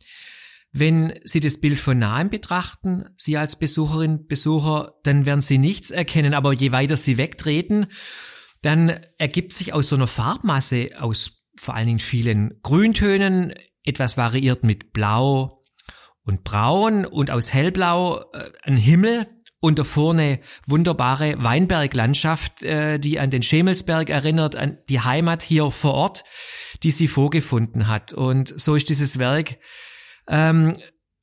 Wenn 0.72 1.14
Sie 1.24 1.40
das 1.40 1.60
Bild 1.60 1.80
von 1.80 1.98
nahem 1.98 2.30
betrachten, 2.30 3.06
Sie 3.16 3.38
als 3.38 3.56
Besucherin, 3.56 4.28
Besucher, 4.28 4.96
dann 5.04 5.26
werden 5.26 5.42
Sie 5.42 5.58
nichts 5.58 5.92
erkennen, 5.92 6.34
aber 6.34 6.54
je 6.54 6.72
weiter 6.72 6.98
Sie 6.98 7.18
wegtreten, 7.18 7.88
dann 8.62 8.90
ergibt 9.18 9.54
sich 9.54 9.74
aus 9.74 9.88
so 9.88 9.96
einer 9.96 10.08
Farbmasse, 10.08 10.90
aus 11.00 11.44
vor 11.58 11.76
allen 11.76 11.88
Dingen 11.88 12.00
vielen 12.00 12.60
Grüntönen, 12.62 13.54
etwas 13.84 14.18
variiert 14.18 14.64
mit 14.64 14.94
Blau 14.94 15.64
und 16.24 16.44
Braun 16.44 17.06
und 17.06 17.32
aus 17.32 17.54
Hellblau 17.54 18.32
äh, 18.34 18.52
ein 18.64 18.78
Himmel 18.78 19.28
und 19.62 19.80
davor 19.80 20.14
eine 20.14 20.40
wunderbare 20.68 21.36
Weinberglandschaft, 21.44 22.64
äh, 22.64 23.00
die 23.00 23.20
an 23.20 23.30
den 23.30 23.44
Schemelsberg 23.44 24.10
erinnert, 24.10 24.56
an 24.56 24.78
die 24.88 25.02
Heimat 25.02 25.44
hier 25.44 25.72
vor 25.72 25.94
Ort, 25.94 26.24
die 26.84 26.92
sie 26.92 27.08
vorgefunden 27.08 27.88
hat. 27.88 28.14
Und 28.14 28.54
so 28.60 28.76
ist 28.76 28.90
dieses 28.90 29.20
Werk 29.20 29.58
ähm, 30.28 30.78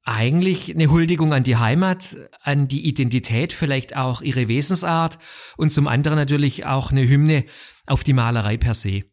eigentlich 0.05 0.73
eine 0.73 0.91
Huldigung 0.91 1.33
an 1.33 1.43
die 1.43 1.57
Heimat, 1.57 2.17
an 2.43 2.69
die 2.69 2.87
Identität, 2.87 3.53
vielleicht 3.53 3.97
auch 3.97 4.23
ihre 4.23 4.49
Wesensart 4.49 5.19
und 5.57 5.71
zum 5.71 5.89
anderen 5.89 6.17
natürlich 6.17 6.65
auch 6.65 6.93
eine 6.93 7.09
Hymne 7.09 7.45
auf 7.87 8.05
die 8.05 8.13
Malerei 8.13 8.57
per 8.57 8.75
se. 8.75 9.05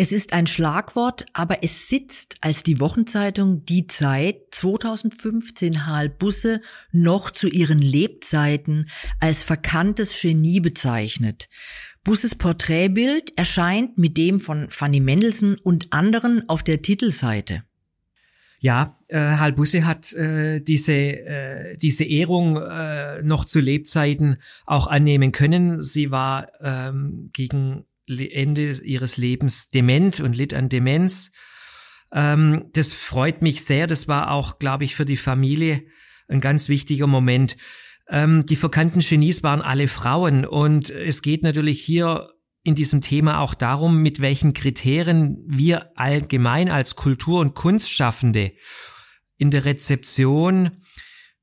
Es 0.00 0.12
ist 0.12 0.32
ein 0.32 0.46
Schlagwort, 0.46 1.26
aber 1.32 1.64
es 1.64 1.88
sitzt, 1.88 2.36
als 2.40 2.62
die 2.62 2.78
Wochenzeitung 2.78 3.64
Die 3.64 3.88
Zeit 3.88 4.42
2015 4.52 5.88
Hal 5.88 6.08
Busse 6.08 6.60
noch 6.92 7.32
zu 7.32 7.48
ihren 7.48 7.80
Lebzeiten 7.80 8.88
als 9.18 9.42
verkanntes 9.42 10.16
Genie 10.20 10.60
bezeichnet. 10.60 11.48
Busses 12.04 12.36
Porträtbild 12.36 13.36
erscheint 13.36 13.98
mit 13.98 14.16
dem 14.16 14.38
von 14.38 14.70
Fanny 14.70 15.00
Mendelssohn 15.00 15.56
und 15.64 15.92
anderen 15.92 16.48
auf 16.48 16.62
der 16.62 16.80
Titelseite. 16.80 17.64
Ja, 18.60 19.00
äh, 19.08 19.18
Hal 19.18 19.52
Busse 19.52 19.84
hat 19.84 20.12
äh, 20.12 20.60
diese, 20.60 20.92
äh, 20.92 21.76
diese 21.76 22.04
Ehrung 22.04 22.56
äh, 22.56 23.20
noch 23.24 23.44
zu 23.44 23.58
Lebzeiten 23.58 24.36
auch 24.64 24.86
annehmen 24.86 25.32
können. 25.32 25.80
Sie 25.80 26.12
war 26.12 26.52
ähm, 26.60 27.30
gegen 27.32 27.84
Ende 28.08 28.70
ihres 28.82 29.16
Lebens 29.16 29.68
dement 29.68 30.20
und 30.20 30.34
litt 30.34 30.54
an 30.54 30.68
Demenz. 30.68 31.32
Ähm, 32.12 32.70
das 32.72 32.92
freut 32.92 33.42
mich 33.42 33.64
sehr. 33.64 33.86
Das 33.86 34.08
war 34.08 34.30
auch, 34.30 34.58
glaube 34.58 34.84
ich, 34.84 34.94
für 34.94 35.04
die 35.04 35.16
Familie 35.16 35.84
ein 36.28 36.40
ganz 36.40 36.68
wichtiger 36.68 37.06
Moment. 37.06 37.56
Ähm, 38.08 38.46
die 38.46 38.56
verkannten 38.56 39.00
Genies 39.00 39.42
waren 39.42 39.62
alle 39.62 39.88
Frauen 39.88 40.44
und 40.44 40.90
es 40.90 41.22
geht 41.22 41.42
natürlich 41.42 41.82
hier 41.82 42.30
in 42.64 42.74
diesem 42.74 43.00
Thema 43.00 43.40
auch 43.40 43.54
darum, 43.54 44.02
mit 44.02 44.20
welchen 44.20 44.52
Kriterien 44.52 45.44
wir 45.46 45.96
allgemein 45.96 46.70
als 46.70 46.96
Kultur- 46.96 47.40
und 47.40 47.54
Kunstschaffende 47.54 48.52
in 49.36 49.50
der 49.50 49.64
Rezeption 49.64 50.82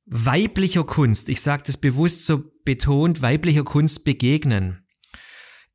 weiblicher 0.05 0.83
Kunst, 0.83 1.29
ich 1.29 1.41
sage 1.41 1.63
das 1.65 1.77
bewusst 1.77 2.25
so 2.25 2.43
betont, 2.63 3.21
weiblicher 3.21 3.63
Kunst 3.63 4.03
begegnen. 4.03 4.84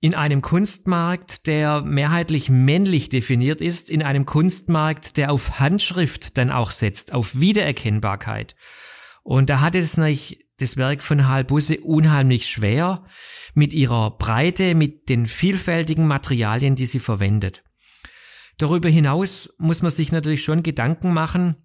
In 0.03 0.15
einem 0.15 0.41
Kunstmarkt, 0.41 1.47
der 1.47 1.83
mehrheitlich 1.83 2.49
männlich 2.49 3.11
definiert 3.11 3.61
ist, 3.61 3.91
in 3.91 4.03
einem 4.03 4.25
Kunstmarkt, 4.25 5.19
der 5.19 5.31
auf 5.31 5.61
Handschrift 5.61 6.39
dann 6.39 6.51
auch 6.51 6.71
setzt, 6.71 7.13
auf 7.13 7.39
Wiedererkennbarkeit. 7.39 8.57
Und 9.23 9.51
da 9.51 9.61
hat 9.61 9.75
es 9.75 9.99
nicht 9.99 10.47
das 10.57 10.79
Werk 10.79 11.03
von 11.03 11.29
Halbusse 11.29 11.81
unheimlich 11.81 12.49
schwer 12.49 13.05
mit 13.55 13.75
ihrer 13.75 14.17
Breite, 14.17 14.75
mit 14.75 15.09
den 15.11 15.27
vielfältigen 15.27 16.07
Materialien, 16.07 16.77
die 16.77 16.87
sie 16.87 17.01
verwendet. 17.01 17.63
Darüber 18.57 18.89
hinaus 18.89 19.55
muss 19.59 19.83
man 19.83 19.91
sich 19.91 20.13
natürlich 20.13 20.43
schon 20.43 20.63
Gedanken 20.63 21.13
machen, 21.13 21.57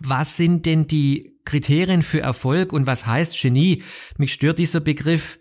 was 0.00 0.36
sind 0.36 0.64
denn 0.66 0.86
die 0.86 1.38
Kriterien 1.44 2.02
für 2.02 2.20
Erfolg 2.20 2.72
und 2.72 2.86
was 2.86 3.06
heißt 3.06 3.40
Genie? 3.40 3.82
Mich 4.16 4.32
stört 4.32 4.58
dieser 4.58 4.80
Begriff 4.80 5.38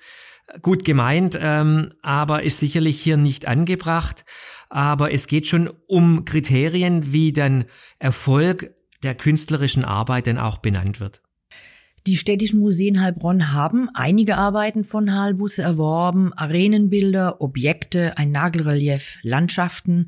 gut 0.62 0.86
gemeint, 0.86 1.38
ähm, 1.40 1.92
aber 2.02 2.44
ist 2.44 2.60
sicherlich 2.60 3.02
hier 3.02 3.18
nicht 3.18 3.48
angebracht. 3.48 4.26
Aber 4.70 5.14
es 5.14 5.28
geht 5.28 5.48
schon 5.48 5.70
um 5.88 6.26
Kriterien, 6.26 7.12
wie 7.14 7.34
dann 7.34 7.66
Erfolg 8.00 8.74
der 9.04 9.16
künstlerischen 9.16 9.86
Arbeit 9.86 10.28
dann 10.28 10.38
auch 10.38 10.58
benannt 10.58 11.00
wird. 11.00 11.22
Die 12.08 12.16
städtischen 12.16 12.62
Museen 12.62 13.02
Heilbronn 13.02 13.52
haben 13.52 13.90
einige 13.94 14.38
Arbeiten 14.38 14.86
von 14.86 15.14
Halbusse 15.14 15.62
erworben, 15.62 16.32
Arenenbilder, 16.34 17.42
Objekte, 17.42 18.18
ein 18.18 18.32
Nagelrelief, 18.32 19.20
Landschaften. 19.24 20.08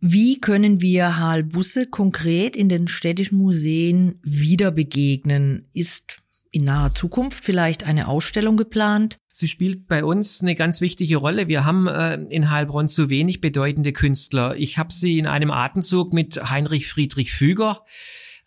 Wie 0.00 0.40
können 0.40 0.80
wir 0.80 1.18
Halbusse 1.18 1.86
konkret 1.86 2.56
in 2.56 2.68
den 2.68 2.88
städtischen 2.88 3.38
Museen 3.38 4.18
wieder 4.24 4.72
begegnen? 4.72 5.68
Ist 5.72 6.20
in 6.52 6.64
naher 6.64 6.94
Zukunft 6.94 7.44
vielleicht 7.44 7.84
eine 7.84 8.08
Ausstellung 8.08 8.56
geplant? 8.56 9.18
Sie 9.32 9.48
spielt 9.48 9.86
bei 9.86 10.04
uns 10.04 10.42
eine 10.42 10.54
ganz 10.54 10.80
wichtige 10.80 11.16
Rolle. 11.16 11.48
Wir 11.48 11.64
haben 11.64 11.86
äh, 11.86 12.14
in 12.14 12.50
Heilbronn 12.50 12.88
zu 12.88 13.08
wenig 13.08 13.40
bedeutende 13.40 13.92
Künstler. 13.92 14.56
Ich 14.56 14.76
habe 14.76 14.92
sie 14.92 15.18
in 15.18 15.26
einem 15.26 15.50
Atemzug 15.50 16.12
mit 16.12 16.50
Heinrich 16.50 16.88
Friedrich 16.88 17.32
Füger, 17.32 17.84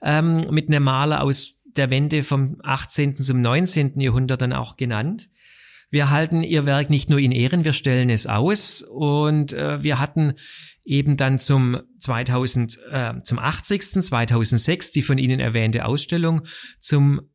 ähm, 0.01 0.45
mit 0.51 0.67
einem 0.67 0.83
Maler 0.83 1.23
aus 1.23 1.61
der 1.65 1.89
Wende 1.89 2.23
vom 2.23 2.57
18. 2.63 3.15
zum 3.15 3.39
19. 3.39 3.99
Jahrhundert 3.99 4.41
dann 4.41 4.53
auch 4.53 4.77
genannt. 4.77 5.29
Wir 5.89 6.09
halten 6.09 6.43
ihr 6.43 6.65
Werk 6.65 6.89
nicht 6.89 7.09
nur 7.09 7.19
in 7.19 7.31
Ehren, 7.31 7.63
wir 7.63 7.73
stellen 7.73 8.09
es 8.09 8.25
aus 8.25 8.81
und 8.81 9.53
äh, 9.53 9.83
wir 9.83 9.99
hatten 9.99 10.33
eben 10.85 11.17
dann 11.17 11.39
zum 11.39 11.79
2000 11.99 12.79
äh, 12.91 13.13
zum 13.23 13.39
80. 13.39 14.01
2006 14.01 14.91
die 14.91 15.01
von 15.01 15.17
Ihnen 15.17 15.39
erwähnte 15.39 15.85
Ausstellung 15.85 16.41
zum 16.79 17.15
90. 17.15 17.32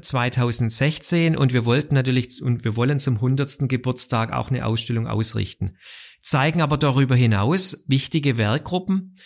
2016 0.00 1.36
und 1.36 1.52
wir 1.52 1.64
wollten 1.64 1.94
natürlich 1.94 2.42
und 2.42 2.64
wir 2.64 2.76
wollen 2.76 2.98
zum 2.98 3.14
100. 3.16 3.68
Geburtstag 3.68 4.32
auch 4.32 4.50
eine 4.50 4.66
Ausstellung 4.66 5.06
ausrichten. 5.06 5.76
Zeigen 6.22 6.60
aber 6.60 6.76
darüber 6.76 7.16
hinaus 7.16 7.84
wichtige 7.86 8.36
Werkgruppen 8.36 9.16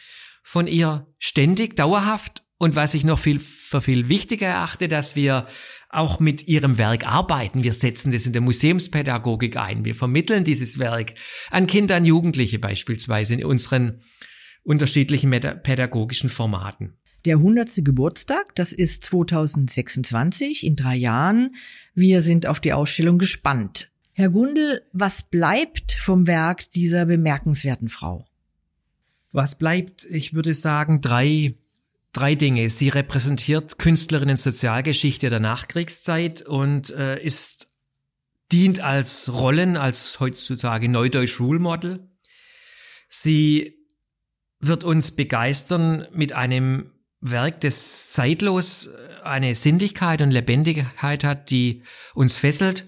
von 0.42 0.66
ihr 0.66 1.06
ständig, 1.18 1.76
dauerhaft 1.76 2.44
und 2.58 2.76
was 2.76 2.94
ich 2.94 3.04
noch 3.04 3.18
viel, 3.18 3.40
für 3.40 3.80
viel 3.80 4.08
wichtiger 4.08 4.46
erachte, 4.46 4.88
dass 4.88 5.16
wir 5.16 5.46
auch 5.90 6.20
mit 6.20 6.46
ihrem 6.46 6.78
Werk 6.78 7.06
arbeiten. 7.06 7.64
Wir 7.64 7.72
setzen 7.72 8.12
das 8.12 8.26
in 8.26 8.32
der 8.32 8.42
Museumspädagogik 8.42 9.56
ein. 9.56 9.84
Wir 9.84 9.94
vermitteln 9.94 10.44
dieses 10.44 10.78
Werk 10.78 11.14
an 11.50 11.66
Kinder, 11.66 11.96
an 11.96 12.04
Jugendliche 12.04 12.58
beispielsweise 12.58 13.34
in 13.34 13.44
unseren 13.44 14.02
unterschiedlichen 14.62 15.30
pädagogischen 15.30 16.30
Formaten. 16.30 16.98
Der 17.24 17.36
100. 17.36 17.84
Geburtstag, 17.84 18.54
das 18.54 18.72
ist 18.72 19.04
2026, 19.04 20.64
in 20.64 20.76
drei 20.76 20.96
Jahren. 20.96 21.56
Wir 21.94 22.20
sind 22.20 22.46
auf 22.46 22.60
die 22.60 22.72
Ausstellung 22.72 23.18
gespannt. 23.18 23.90
Herr 24.12 24.30
Gundel, 24.30 24.82
was 24.92 25.22
bleibt 25.22 25.92
vom 25.92 26.26
Werk 26.26 26.70
dieser 26.70 27.06
bemerkenswerten 27.06 27.88
Frau? 27.88 28.24
Was 29.32 29.56
bleibt? 29.56 30.06
Ich 30.10 30.34
würde 30.34 30.54
sagen, 30.54 31.00
drei 31.00 31.54
drei 32.14 32.34
Dinge. 32.34 32.70
Sie 32.70 32.88
repräsentiert 32.88 33.78
Künstlerinnen 33.78 34.38
Sozialgeschichte 34.38 35.28
der 35.28 35.40
Nachkriegszeit 35.40 36.42
und 36.42 36.90
äh, 36.90 37.22
ist 37.22 37.68
dient 38.52 38.80
als 38.80 39.30
Rollen, 39.32 39.76
als 39.76 40.20
heutzutage 40.20 40.88
Neudeutsch 40.88 41.40
Rule 41.40 41.58
Model. 41.58 42.08
Sie 43.08 43.74
wird 44.60 44.84
uns 44.84 45.10
begeistern 45.10 46.06
mit 46.12 46.32
einem 46.32 46.90
Werk, 47.24 47.60
das 47.60 48.10
zeitlos 48.10 48.88
eine 49.22 49.54
Sinnlichkeit 49.54 50.20
und 50.20 50.30
Lebendigkeit 50.30 51.24
hat, 51.24 51.50
die 51.50 51.82
uns 52.14 52.36
fesselt. 52.36 52.86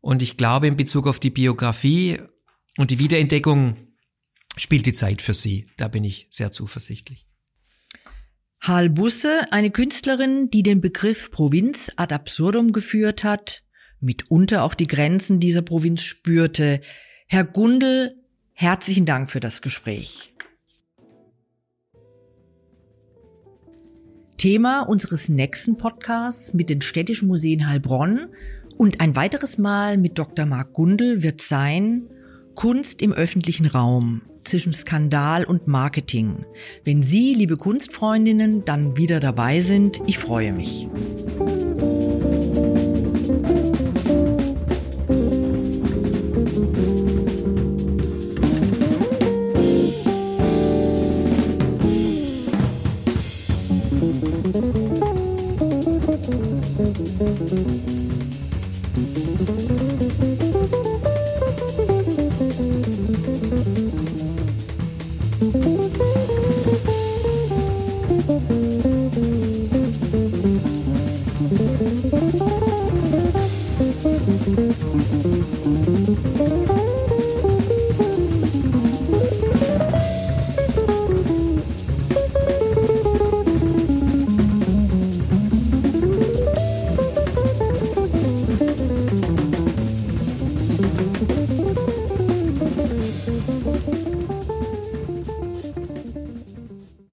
Und 0.00 0.22
ich 0.22 0.36
glaube, 0.36 0.68
in 0.68 0.76
Bezug 0.76 1.06
auf 1.08 1.18
die 1.18 1.30
Biografie 1.30 2.20
und 2.76 2.90
die 2.90 3.00
Wiederentdeckung 3.00 3.76
spielt 4.56 4.86
die 4.86 4.92
Zeit 4.92 5.22
für 5.22 5.34
sie. 5.34 5.68
Da 5.76 5.88
bin 5.88 6.04
ich 6.04 6.28
sehr 6.30 6.52
zuversichtlich. 6.52 7.26
Hal 8.60 8.90
Busse, 8.90 9.52
eine 9.52 9.70
Künstlerin, 9.70 10.50
die 10.50 10.62
den 10.62 10.80
Begriff 10.80 11.30
Provinz 11.30 11.90
ad 11.96 12.14
absurdum 12.14 12.72
geführt 12.72 13.24
hat, 13.24 13.62
mitunter 14.00 14.62
auch 14.62 14.74
die 14.74 14.86
Grenzen 14.86 15.40
dieser 15.40 15.62
Provinz 15.62 16.02
spürte. 16.02 16.80
Herr 17.26 17.44
Gundel, 17.44 18.14
herzlichen 18.52 19.04
Dank 19.04 19.30
für 19.30 19.40
das 19.40 19.62
Gespräch. 19.62 20.32
Thema 24.38 24.82
unseres 24.82 25.28
nächsten 25.28 25.76
Podcasts 25.76 26.54
mit 26.54 26.70
den 26.70 26.80
städtischen 26.80 27.26
Museen 27.26 27.68
Heilbronn 27.68 28.28
und 28.76 29.00
ein 29.00 29.16
weiteres 29.16 29.58
Mal 29.58 29.98
mit 29.98 30.16
Dr. 30.16 30.46
Marc 30.46 30.72
Gundel 30.72 31.24
wird 31.24 31.40
sein 31.40 32.04
Kunst 32.54 33.02
im 33.02 33.12
öffentlichen 33.12 33.66
Raum 33.66 34.22
zwischen 34.44 34.72
Skandal 34.72 35.44
und 35.44 35.66
Marketing. 35.66 36.46
Wenn 36.84 37.02
Sie, 37.02 37.34
liebe 37.34 37.56
Kunstfreundinnen, 37.56 38.64
dann 38.64 38.96
wieder 38.96 39.18
dabei 39.18 39.60
sind, 39.60 40.00
ich 40.06 40.18
freue 40.18 40.52
mich. 40.52 40.86